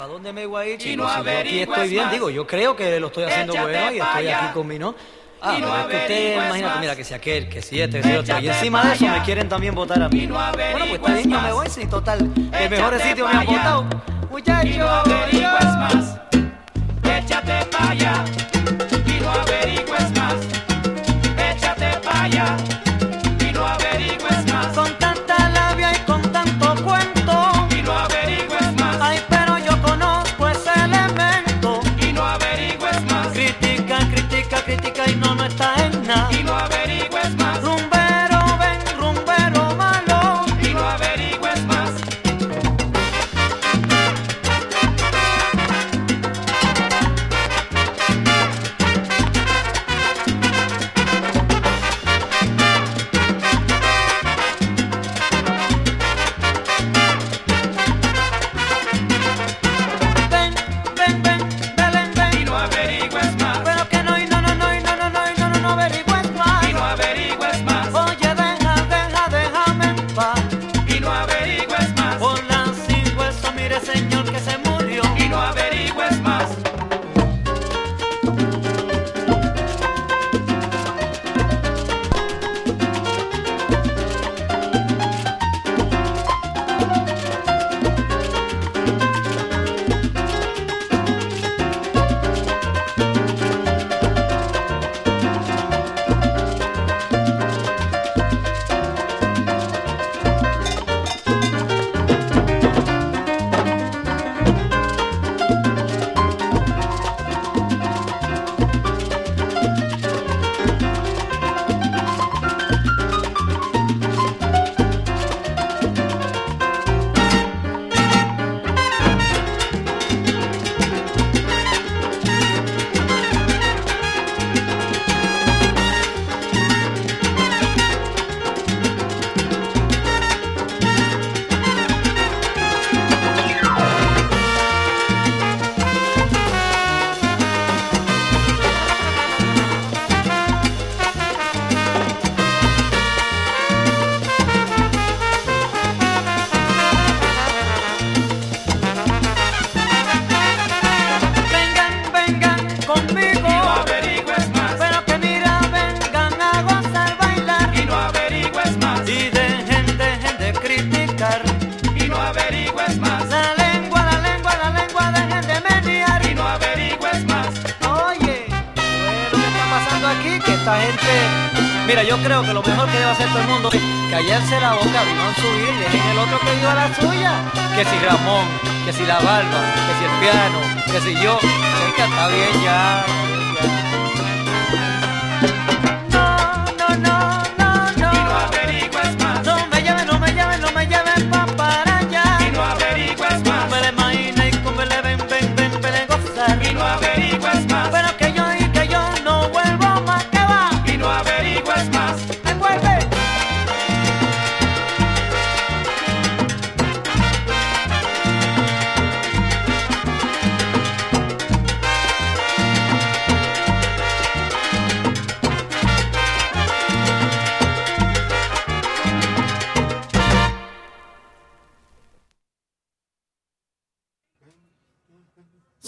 ¿Para 0.00 0.14
dónde 0.14 0.32
me 0.32 0.46
voy 0.46 0.62
a 0.62 0.66
ir. 0.66 0.80
Si 0.80 0.96
yo 0.96 1.06
aquí 1.06 1.60
estoy 1.60 1.90
bien, 1.90 2.10
digo, 2.10 2.30
yo 2.30 2.46
creo 2.46 2.74
que 2.74 2.98
lo 2.98 3.08
estoy 3.08 3.24
haciendo 3.24 3.52
bueno 3.52 3.92
y 3.92 4.00
estoy 4.00 4.28
aquí 4.28 4.46
con 4.54 4.66
mi 4.66 4.78
no. 4.78 4.94
Ah, 5.42 5.58
no 5.60 5.66
pero 5.66 5.76
es 5.76 5.86
que 5.88 5.96
usted, 5.96 6.36
imagínate, 6.36 6.80
mira, 6.80 6.96
que 6.96 7.04
si 7.04 7.12
aquel, 7.12 7.48
que 7.50 7.60
si 7.60 7.82
este, 7.82 8.00
que 8.00 8.08
si 8.08 8.16
otro. 8.16 8.38
Y 8.40 8.48
encima 8.48 8.82
de 8.82 8.94
eso 8.94 9.06
me 9.06 9.20
quieren 9.24 9.50
también 9.50 9.74
votar 9.74 10.02
a 10.02 10.08
mí. 10.08 10.26
Bueno, 10.26 10.52
pues 10.54 10.92
está 10.92 11.12
bien, 11.12 11.30
yo 11.30 11.40
me 11.42 11.52
voy, 11.52 11.68
sí, 11.68 11.86
total. 11.86 12.32
El 12.58 12.70
mejor 12.70 12.98
sitio 12.98 13.28
me 13.28 13.34
han 13.40 13.44
votado. 13.44 13.86
Muchachos, 14.30 14.76
no 14.78 14.88
averigües 14.88 15.64
más. 15.64 16.20
Échate 17.04 17.66
para 17.66 17.90
allá. 17.90 18.24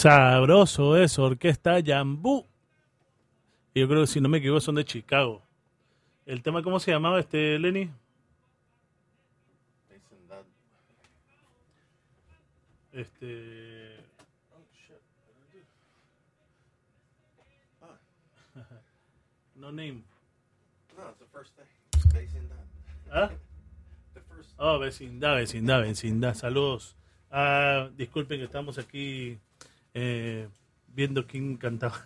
Sabroso 0.03 0.97
eso, 0.97 1.23
orquesta 1.23 1.81
Jambú. 1.81 2.45
Yo 3.73 3.87
creo 3.87 4.01
que 4.01 4.09
si 4.09 4.21
no 4.21 4.29
me 4.29 4.39
equivoco 4.39 4.61
son 4.61 4.75
de 4.75 4.85
Chicago. 4.85 5.41
¿El 6.27 6.43
tema 6.43 6.61
cómo 6.61 6.81
se 6.81 6.91
llamaba 6.91 7.21
este, 7.21 7.57
Lenny? 7.57 7.89
Este... 12.91 13.97
No 19.55 19.71
name. 19.71 20.03
No, 20.97 21.15
¿Ah? 23.13 23.31
Oh, 24.57 24.81
vecindad, 24.81 25.37
vecindad, 25.37 25.83
vecindad. 25.83 26.35
Saludos. 26.35 26.97
Ah, 27.31 27.89
disculpen 27.97 28.41
que 28.41 28.47
estamos 28.47 28.79
aquí 28.79 29.39
eh, 29.95 30.49
viendo 30.95 31.27
quién 31.27 31.57
cantaba. 31.57 32.05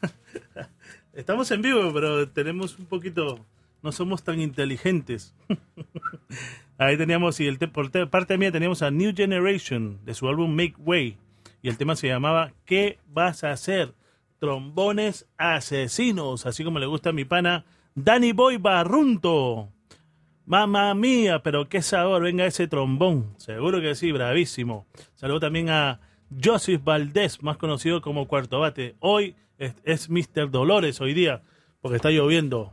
estamos 1.12 1.50
en 1.50 1.62
vivo, 1.62 1.92
pero 1.92 2.28
tenemos 2.28 2.78
un 2.78 2.86
poquito, 2.86 3.44
no 3.82 3.92
somos 3.92 4.22
tan 4.22 4.40
inteligentes. 4.40 5.34
Ahí 6.78 6.96
teníamos, 6.98 7.40
y 7.40 7.46
el 7.46 7.58
te- 7.58 7.68
por 7.68 7.90
te- 7.90 8.06
parte 8.06 8.36
mía 8.36 8.52
teníamos 8.52 8.82
a 8.82 8.90
New 8.90 9.12
Generation 9.16 9.98
de 10.04 10.14
su 10.14 10.28
álbum 10.28 10.54
Make 10.54 10.74
Way. 10.78 11.16
Y 11.62 11.68
el 11.68 11.78
tema 11.78 11.96
se 11.96 12.08
llamaba 12.08 12.52
¿Qué 12.64 12.98
vas 13.12 13.42
a 13.44 13.50
hacer? 13.52 13.94
Trombones 14.38 15.26
asesinos, 15.38 16.44
así 16.46 16.62
como 16.62 16.78
le 16.78 16.86
gusta 16.86 17.10
a 17.10 17.12
mi 17.14 17.24
pana 17.24 17.64
Danny 17.94 18.32
Boy 18.32 18.58
Barrunto. 18.58 19.70
Mamma 20.44 20.94
mía, 20.94 21.42
pero 21.42 21.68
qué 21.68 21.80
sabor, 21.82 22.22
venga 22.22 22.44
ese 22.46 22.68
trombón. 22.68 23.34
Seguro 23.38 23.80
que 23.80 23.94
sí, 23.94 24.12
bravísimo. 24.12 24.86
Saludo 25.14 25.40
también 25.40 25.70
a 25.70 25.98
Joseph 26.42 26.82
Valdés, 26.82 27.42
más 27.42 27.56
conocido 27.56 28.00
como 28.00 28.26
Cuarto 28.26 28.60
Bate. 28.60 28.96
Hoy 29.00 29.34
es, 29.58 29.74
es 29.84 30.10
Mr. 30.10 30.50
Dolores, 30.50 31.00
hoy 31.00 31.14
día, 31.14 31.42
porque 31.80 31.96
está 31.96 32.10
lloviendo. 32.10 32.72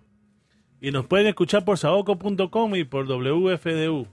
Y 0.82 0.92
nos 0.92 1.06
pueden 1.06 1.28
escuchar 1.28 1.64
por 1.64 1.78
saoco.com 1.78 2.76
y 2.76 2.84
por 2.84 3.08
WFDU. 3.08 4.08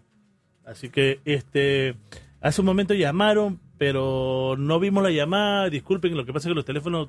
Así 0.65 0.89
que 0.89 1.21
este 1.25 1.97
hace 2.41 2.61
un 2.61 2.67
momento 2.67 2.95
llamaron, 2.95 3.61
pero 3.77 4.55
no 4.59 4.79
vimos 4.79 5.03
la 5.03 5.11
llamada. 5.11 5.69
Disculpen, 5.69 6.17
lo 6.17 6.25
que 6.25 6.33
pasa 6.33 6.49
es 6.49 6.53
que 6.53 6.57
los 6.57 6.65
teléfonos 6.65 7.09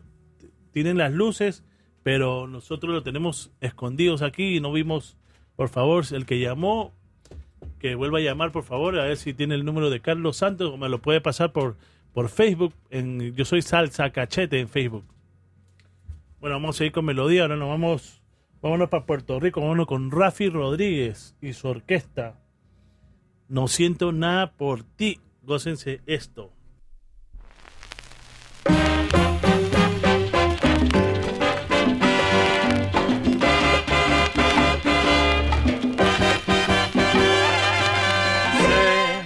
tienen 0.71 0.97
las 0.97 1.11
luces, 1.11 1.63
pero 2.01 2.47
nosotros 2.47 2.93
lo 2.93 3.03
tenemos 3.03 3.51
escondidos 3.61 4.21
aquí 4.21 4.55
y 4.55 4.59
no 4.59 4.71
vimos. 4.71 5.17
Por 5.55 5.69
favor, 5.69 6.05
el 6.11 6.25
que 6.25 6.39
llamó, 6.39 6.93
que 7.77 7.95
vuelva 7.95 8.17
a 8.17 8.21
llamar, 8.21 8.51
por 8.51 8.63
favor, 8.63 8.97
a 8.99 9.03
ver 9.03 9.17
si 9.17 9.33
tiene 9.33 9.53
el 9.53 9.65
número 9.65 9.89
de 9.89 9.99
Carlos 9.99 10.37
Santos 10.37 10.71
o 10.71 10.77
me 10.77 10.89
lo 10.89 11.01
puede 11.01 11.21
pasar 11.21 11.51
por, 11.51 11.77
por 12.13 12.29
Facebook. 12.29 12.73
Yo 13.35 13.45
soy 13.45 13.61
Salsa 13.61 14.09
Cachete 14.11 14.59
en 14.59 14.69
Facebook. 14.69 15.05
Bueno, 16.39 16.55
vamos 16.55 16.79
a 16.81 16.85
ir 16.85 16.91
con 16.91 17.05
melodía. 17.05 17.43
Ahora 17.43 17.55
nos 17.55 17.69
vamos, 17.69 18.21
vámonos 18.61 18.89
para 18.89 19.05
Puerto 19.05 19.39
Rico. 19.39 19.61
Vámonos 19.61 19.85
con 19.87 20.11
Rafi 20.11 20.49
Rodríguez 20.49 21.35
y 21.41 21.53
su 21.53 21.67
orquesta. 21.67 22.39
No 23.47 23.67
siento 23.67 24.11
nada 24.11 24.53
por 24.53 24.83
ti. 24.83 25.19
Gócense 25.43 26.01
esto. 26.05 26.51
Sé 38.61 39.25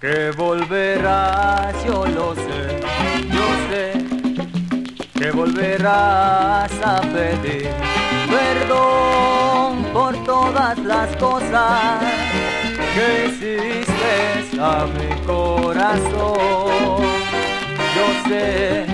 que 0.00 0.30
volverás, 0.36 1.57
yo 1.88 2.04
lo 2.04 2.34
sé, 2.34 2.80
yo 3.34 3.46
sé 3.70 3.84
que 5.18 5.30
volverás 5.30 6.70
a 6.84 7.00
pedir 7.00 7.70
perdón 8.28 9.84
por 9.94 10.12
todas 10.24 10.78
las 10.80 11.16
cosas 11.16 12.02
que 12.94 13.26
hiciste 13.26 14.60
a 14.60 14.86
mi 14.96 15.10
corazón. 15.24 16.98
Yo 17.96 18.06
sé 18.28 18.84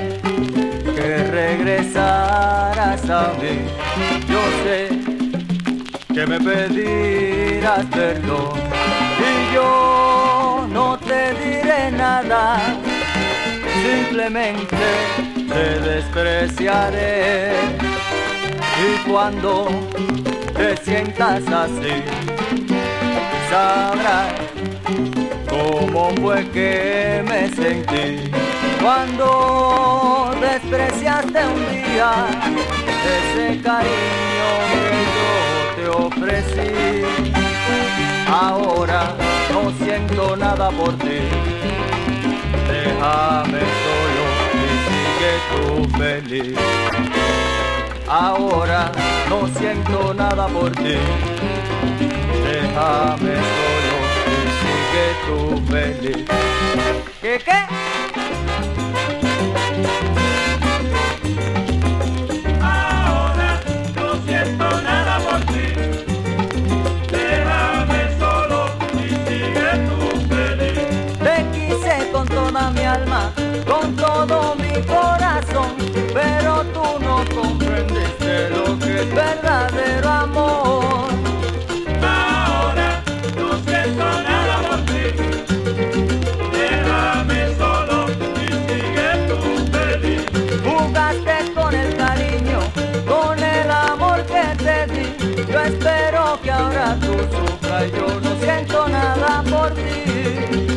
que 0.95 1.17
regresarás 1.41 3.11
a 3.11 3.33
mí, 3.41 3.55
yo 4.33 4.43
sé 4.63 4.79
que 6.15 6.27
me 6.27 6.39
pedirás 6.39 7.85
perdón 7.87 8.74
yo 9.53 10.67
no 10.71 10.99
te 10.99 11.35
diré 11.35 11.91
nada, 11.93 12.59
simplemente 13.83 14.77
te 15.49 15.81
despreciaré. 15.81 17.53
Y 18.77 19.09
cuando 19.09 19.69
te 20.57 20.77
sientas 20.79 21.47
así 21.47 22.03
sabrás 23.49 24.33
cómo 25.49 26.11
fue 26.21 26.45
que 26.51 27.23
me 27.27 27.49
sentí. 27.55 28.33
Cuando 28.83 30.35
despreciaste 30.41 31.47
un 31.47 31.61
día 31.71 32.27
ese 33.17 33.61
cariño 33.63 34.51
que 34.73 34.91
yo 35.15 35.31
te 35.77 35.85
ofrecí. 35.89 36.73
Ahora 38.27 39.15
no 39.53 39.73
siento 39.85 40.37
nada 40.37 40.71
por 40.71 40.93
ti. 40.99 41.21
Déjame 42.69 43.61
solo 43.83 44.25
y 44.63 44.67
sigue 44.89 45.33
tú 45.51 45.99
feliz. 45.99 46.59
Ahora 48.09 48.91
no 49.29 49.49
siento 49.59 50.15
nada 50.15 50.47
por 50.49 50.71
ti. 50.73 50.97
Déjame 52.45 53.35
solo 53.57 53.97
y 54.33 54.41
sigue 54.61 55.07
tú 55.27 55.39
feliz. 55.73 56.25
¿Qué 57.21 57.39
qué? 57.45 57.61
Pero 76.25 76.65
tú 76.75 76.87
no 77.01 77.17
comprendes 77.35 78.19
de 78.19 78.51
lo 78.51 78.79
que 78.79 79.03
es 79.03 79.15
verdadero 79.15 80.09
amor. 80.09 81.09
Ahora 82.03 83.03
no 83.39 83.49
siento 83.67 84.05
nada 84.31 84.57
por 84.67 84.81
ti. 84.91 85.05
Déjame 86.59 87.41
solo 87.61 87.97
y 88.45 88.49
sigue 88.67 89.11
tú 89.29 89.41
feliz. 89.75 90.23
Jugaste 90.67 91.37
con 91.55 91.75
el 91.75 91.91
cariño, 91.97 92.61
con 93.07 93.39
el 93.39 93.71
amor 93.71 94.19
que 94.33 94.45
te 94.65 94.79
di. 94.93 95.07
Yo 95.53 95.61
espero 95.61 96.39
que 96.43 96.51
ahora 96.51 96.97
tú 97.01 97.15
sufras, 97.35 97.91
yo 97.93 98.21
no 98.21 98.31
siento 98.41 98.89
nada 98.89 99.43
por 99.51 99.71
ti. 99.75 100.74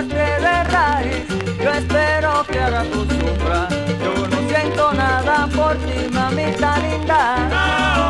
De 0.00 0.64
raíz. 0.64 1.26
Yo 1.62 1.70
espero 1.70 2.44
que 2.50 2.60
ahora 2.60 2.84
tú 2.84 3.04
sufras, 3.04 3.68
yo 4.02 4.26
no 4.28 4.48
siento 4.48 4.92
nada 4.94 5.46
por 5.54 5.76
ti, 5.76 6.08
mamita 6.10 6.78
linda. 6.78 8.01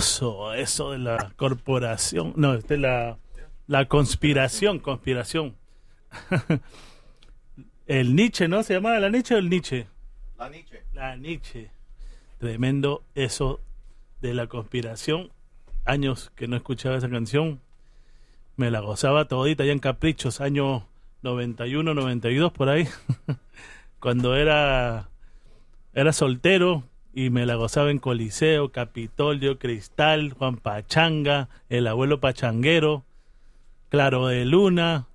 Eso 0.00 0.92
de 0.92 0.98
la 0.98 1.32
corporación. 1.36 2.32
No, 2.36 2.54
es 2.54 2.70
la, 2.70 3.18
la 3.66 3.84
conspiración, 3.86 4.78
conspiración. 4.78 5.56
el 7.86 8.16
Nietzsche, 8.16 8.48
¿no? 8.48 8.62
¿Se 8.62 8.74
llamaba 8.74 8.98
la 8.98 9.10
Nietzsche 9.10 9.34
o 9.34 9.38
el 9.38 9.50
Nietzsche? 9.50 9.86
La 10.38 10.48
Nietzsche. 10.48 10.82
La 10.94 11.16
Nietzsche. 11.16 11.70
Tremendo 12.38 13.02
eso 13.14 13.60
de 14.22 14.32
la 14.32 14.46
conspiración. 14.46 15.30
Años 15.84 16.32
que 16.34 16.48
no 16.48 16.56
escuchaba 16.56 16.96
esa 16.96 17.10
canción. 17.10 17.60
Me 18.56 18.70
la 18.70 18.80
gozaba 18.80 19.26
todita 19.26 19.66
ya 19.66 19.72
en 19.72 19.80
Caprichos, 19.80 20.40
año 20.40 20.86
91, 21.20 21.92
92 21.92 22.52
por 22.52 22.70
ahí. 22.70 22.88
Cuando 24.00 24.34
era 24.34 25.10
era 25.92 26.12
soltero 26.12 26.84
y 27.12 27.30
me 27.30 27.46
la 27.46 27.56
gozaba 27.56 27.90
en 27.90 27.98
Coliseo, 27.98 28.72
Capitolio, 28.72 29.58
Cristal, 29.58 30.32
Juan 30.32 30.56
Pachanga, 30.56 31.48
el 31.68 31.86
abuelo 31.86 32.20
Pachanguero, 32.20 33.04
Claro 33.88 34.28
de 34.28 34.44
Luna, 34.44 35.08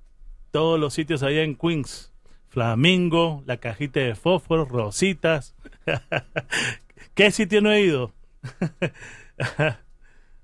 todos 0.51 0.79
los 0.79 0.93
sitios 0.93 1.23
allá 1.23 1.43
en 1.43 1.55
Queens. 1.55 2.11
Flamingo, 2.49 3.43
la 3.45 3.57
cajita 3.57 3.99
de 3.99 4.15
fósforo, 4.15 4.65
Rositas. 4.65 5.55
¿Qué 7.13 7.31
sitio 7.31 7.61
no 7.61 7.71
he 7.71 7.81
ido? 7.81 8.11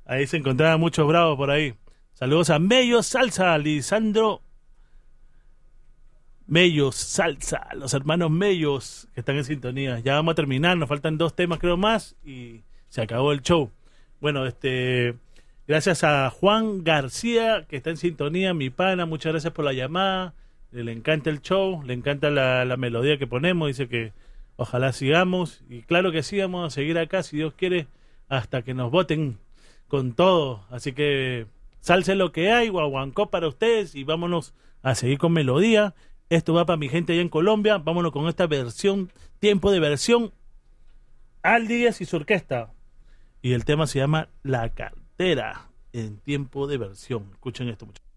ahí 0.06 0.28
se 0.28 0.38
encontraban 0.38 0.80
muchos 0.80 1.08
bravos 1.08 1.38
por 1.38 1.52
ahí. 1.52 1.76
Saludos 2.14 2.50
a 2.50 2.60
Mello 2.60 3.04
Salsa, 3.04 3.58
Lisandro 3.58 4.42
Mellos 6.48 6.96
Salsa, 6.96 7.68
los 7.76 7.94
hermanos 7.94 8.32
Mellos 8.32 9.08
que 9.14 9.22
están 9.22 9.38
en 9.38 9.46
sintonía. 9.46 10.00
Ya 10.00 10.16
vamos 10.16 10.34
a 10.34 10.36
terminar, 10.36 10.78
nos 10.78 10.90
faltan 10.90 11.18
dos 11.18 11.36
temas 11.36 11.60
creo 11.60 11.78
más 11.78 12.16
y 12.26 12.62
se 12.90 13.02
acabó 13.02 13.32
el 13.32 13.42
show. 13.42 13.72
Bueno, 14.20 14.46
este 14.46 15.16
gracias 15.68 16.04
a 16.04 16.30
Juan 16.30 16.84
García 16.84 17.66
que 17.68 17.78
está 17.78 17.90
en 17.90 17.98
sintonía, 17.98 18.54
mi 18.54 18.70
pana, 18.70 19.06
muchas 19.06 19.34
gracias 19.34 19.54
por 19.54 19.66
la 19.66 19.74
llamada. 19.74 20.34
Le 20.72 20.92
encanta 20.92 21.30
el 21.30 21.42
show, 21.42 21.84
le 21.84 21.94
encanta 21.94 22.30
la, 22.30 22.66
la 22.66 22.78
melodía 22.78 23.18
que 23.18 23.28
ponemos, 23.28 23.68
dice 23.68 23.88
que 23.88 24.14
ojalá 24.56 24.94
sigamos 24.94 25.64
y 25.70 25.82
claro 25.82 26.12
que 26.12 26.24
sí 26.24 26.38
vamos 26.40 26.68
a 26.68 26.70
seguir 26.70 26.98
acá 26.98 27.24
si 27.24 27.38
Dios 27.38 27.54
quiere 27.54 27.88
hasta 28.30 28.62
que 28.62 28.74
nos 28.74 28.92
voten 28.92 29.38
con 29.88 30.14
todo. 30.14 30.66
Así 30.70 30.94
que 30.94 31.48
salse 31.82 32.16
lo 32.16 32.32
que 32.32 32.52
hay, 32.52 32.70
guaguancó 32.70 33.30
para 33.30 33.50
ustedes 33.50 33.94
y 33.94 34.06
vámonos 34.06 34.54
a 34.82 34.96
seguir 34.96 35.18
con 35.18 35.34
melodía. 35.34 35.94
Esto 36.32 36.54
va 36.54 36.66
para 36.66 36.78
mi 36.78 36.88
gente 36.88 37.12
allá 37.12 37.22
en 37.22 37.28
Colombia. 37.28 37.78
Vámonos 37.78 38.14
con 38.14 38.30
esta 38.30 38.48
versión, 38.48 39.12
tiempo 39.40 39.70
de 39.70 39.82
versión. 39.82 40.32
Al 41.44 41.68
Díaz 41.68 42.00
y 42.00 42.06
su 42.06 42.16
orquesta. 42.16 42.72
Y 43.42 43.52
el 43.52 43.66
tema 43.66 43.86
se 43.86 44.00
llama 44.00 44.30
La 44.42 44.70
cartera 44.70 45.68
en 45.92 46.20
tiempo 46.20 46.68
de 46.68 46.78
versión. 46.78 47.28
Escuchen 47.34 47.68
esto, 47.68 47.86
muchachos. 47.86 48.08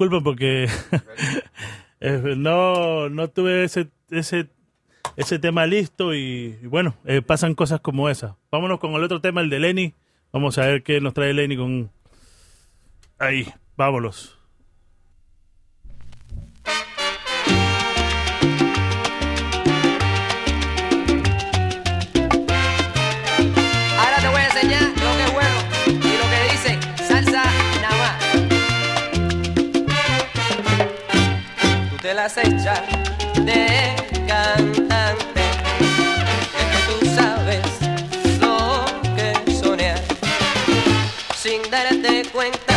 Disculpo 0.00 0.22
porque 0.24 0.64
eh, 2.00 2.34
no, 2.34 3.10
no 3.10 3.28
tuve 3.28 3.64
ese, 3.64 3.90
ese, 4.10 4.48
ese 5.16 5.38
tema 5.38 5.66
listo 5.66 6.14
y, 6.14 6.52
bueno, 6.62 6.94
eh, 7.04 7.20
pasan 7.20 7.54
cosas 7.54 7.80
como 7.80 8.08
esa. 8.08 8.38
Vámonos 8.50 8.80
con 8.80 8.92
el 8.92 9.04
otro 9.04 9.20
tema, 9.20 9.42
el 9.42 9.50
de 9.50 9.60
Lenny. 9.60 9.94
Vamos 10.32 10.56
a 10.56 10.64
ver 10.66 10.82
qué 10.82 11.02
nos 11.02 11.12
trae 11.12 11.34
Lenny 11.34 11.54
con... 11.54 11.90
Ahí, 13.18 13.46
vámonos. 13.76 14.38
Echas 32.36 32.80
de 33.44 33.96
cantante, 34.26 35.40
es 36.58 36.66
que 36.70 36.78
tú 36.86 37.06
sabes 37.14 37.66
lo 38.40 38.84
que 39.16 39.52
soñar, 39.52 40.00
sin 41.36 41.62
darte 41.70 42.24
cuenta 42.32 42.69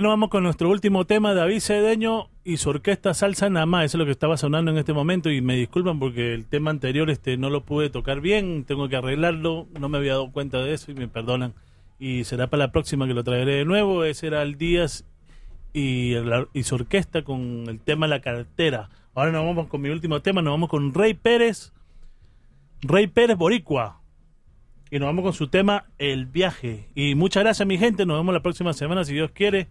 aquí 0.00 0.04
nos 0.04 0.12
vamos 0.12 0.30
con 0.30 0.44
nuestro 0.44 0.70
último 0.70 1.04
tema, 1.04 1.34
David 1.34 1.60
Cedeño 1.60 2.30
y 2.42 2.56
su 2.56 2.70
orquesta 2.70 3.12
Salsa 3.12 3.50
Namá. 3.50 3.84
Eso 3.84 3.98
es 3.98 3.98
lo 3.98 4.06
que 4.06 4.12
estaba 4.12 4.38
sonando 4.38 4.70
en 4.70 4.78
este 4.78 4.94
momento 4.94 5.30
y 5.30 5.42
me 5.42 5.56
disculpan 5.56 5.98
porque 5.98 6.32
el 6.32 6.46
tema 6.46 6.70
anterior 6.70 7.10
este 7.10 7.36
no 7.36 7.50
lo 7.50 7.66
pude 7.66 7.90
tocar 7.90 8.22
bien, 8.22 8.64
tengo 8.64 8.88
que 8.88 8.96
arreglarlo, 8.96 9.66
no 9.78 9.90
me 9.90 9.98
había 9.98 10.12
dado 10.12 10.32
cuenta 10.32 10.56
de 10.62 10.72
eso 10.72 10.90
y 10.90 10.94
me 10.94 11.06
perdonan. 11.06 11.52
Y 11.98 12.24
será 12.24 12.48
para 12.48 12.64
la 12.64 12.72
próxima 12.72 13.06
que 13.06 13.12
lo 13.12 13.24
traeré 13.24 13.56
de 13.56 13.66
nuevo. 13.66 14.04
Ese 14.04 14.28
era 14.28 14.40
el 14.40 14.56
Díaz 14.56 15.04
y, 15.74 16.14
su 16.62 16.74
orquesta 16.76 17.20
con 17.20 17.66
el 17.68 17.78
tema 17.78 18.06
La 18.06 18.22
Cartera. 18.22 18.88
Ahora 19.14 19.32
nos 19.32 19.44
vamos 19.44 19.66
con 19.66 19.82
mi 19.82 19.90
último 19.90 20.22
tema, 20.22 20.40
nos 20.40 20.54
vamos 20.54 20.70
con 20.70 20.94
Rey 20.94 21.12
Pérez, 21.12 21.74
Rey 22.80 23.06
Pérez 23.06 23.36
Boricua. 23.36 24.00
Y 24.90 24.98
nos 24.98 25.08
vamos 25.08 25.24
con 25.24 25.34
su 25.34 25.48
tema 25.48 25.84
El 25.98 26.24
viaje. 26.24 26.88
Y 26.94 27.16
muchas 27.16 27.42
gracias 27.42 27.68
mi 27.68 27.76
gente, 27.76 28.06
nos 28.06 28.18
vemos 28.18 28.32
la 28.32 28.40
próxima 28.40 28.72
semana 28.72 29.04
si 29.04 29.12
Dios 29.12 29.30
quiere. 29.32 29.68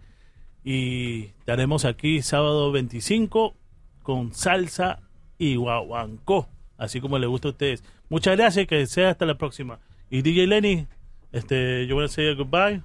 Y 0.62 1.32
estaremos 1.38 1.84
aquí 1.84 2.22
sábado 2.22 2.70
25 2.72 3.54
con 4.02 4.34
salsa 4.34 5.00
y 5.38 5.56
guaguancó, 5.56 6.48
así 6.76 7.00
como 7.00 7.18
les 7.18 7.28
gusta 7.28 7.48
a 7.48 7.50
ustedes. 7.52 7.82
Muchas 8.08 8.36
gracias, 8.36 8.66
que 8.66 8.86
sea 8.86 9.10
hasta 9.10 9.24
la 9.24 9.38
próxima. 9.38 9.78
Y 10.10 10.22
DJ 10.22 10.46
Lenny, 10.46 10.86
este, 11.32 11.86
yo 11.86 11.96
want 11.96 12.08
to 12.08 12.14
say 12.14 12.34
goodbye. 12.34 12.82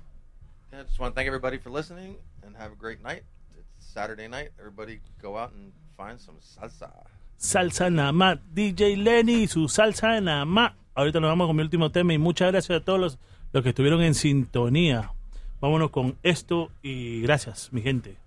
Yeah, 0.72 0.84
just 0.84 1.00
want 1.00 1.14
to 1.14 1.16
thank 1.16 1.28
everybody 1.28 1.58
for 1.58 1.72
listening 1.72 2.18
and 2.46 2.56
have 2.56 2.72
a 2.72 2.76
great 2.76 3.02
night. 3.02 3.24
It's 3.58 3.86
Saturday 3.86 4.28
night. 4.28 4.52
Everybody 4.60 5.02
go 5.22 5.38
out 5.38 5.52
and 5.54 5.74
find 5.98 6.20
some 6.20 6.38
salsa. 6.40 6.92
Salsa 7.38 7.90
nada 7.90 8.12
más. 8.12 8.40
DJ 8.54 8.96
Lenny 8.98 9.44
y 9.44 9.48
su 9.48 9.68
salsa 9.68 10.22
nada 10.22 10.46
más. 10.46 10.74
Ahorita 10.94 11.20
nos 11.20 11.30
vamos 11.30 11.48
con 11.48 11.56
mi 11.56 11.64
último 11.64 11.92
tema 11.92 12.14
y 12.14 12.18
muchas 12.18 12.52
gracias 12.52 12.82
a 12.82 12.84
todos 12.86 13.00
los, 13.00 13.20
los 13.52 13.64
que 13.64 13.70
estuvieron 13.70 14.02
en 14.02 14.14
sintonía. 14.14 15.12
Vámonos 15.62 15.90
con 15.90 16.18
esto 16.24 16.70
y 16.82 17.22
gracias, 17.22 17.72
mi 17.72 17.82
gente. 17.82 18.25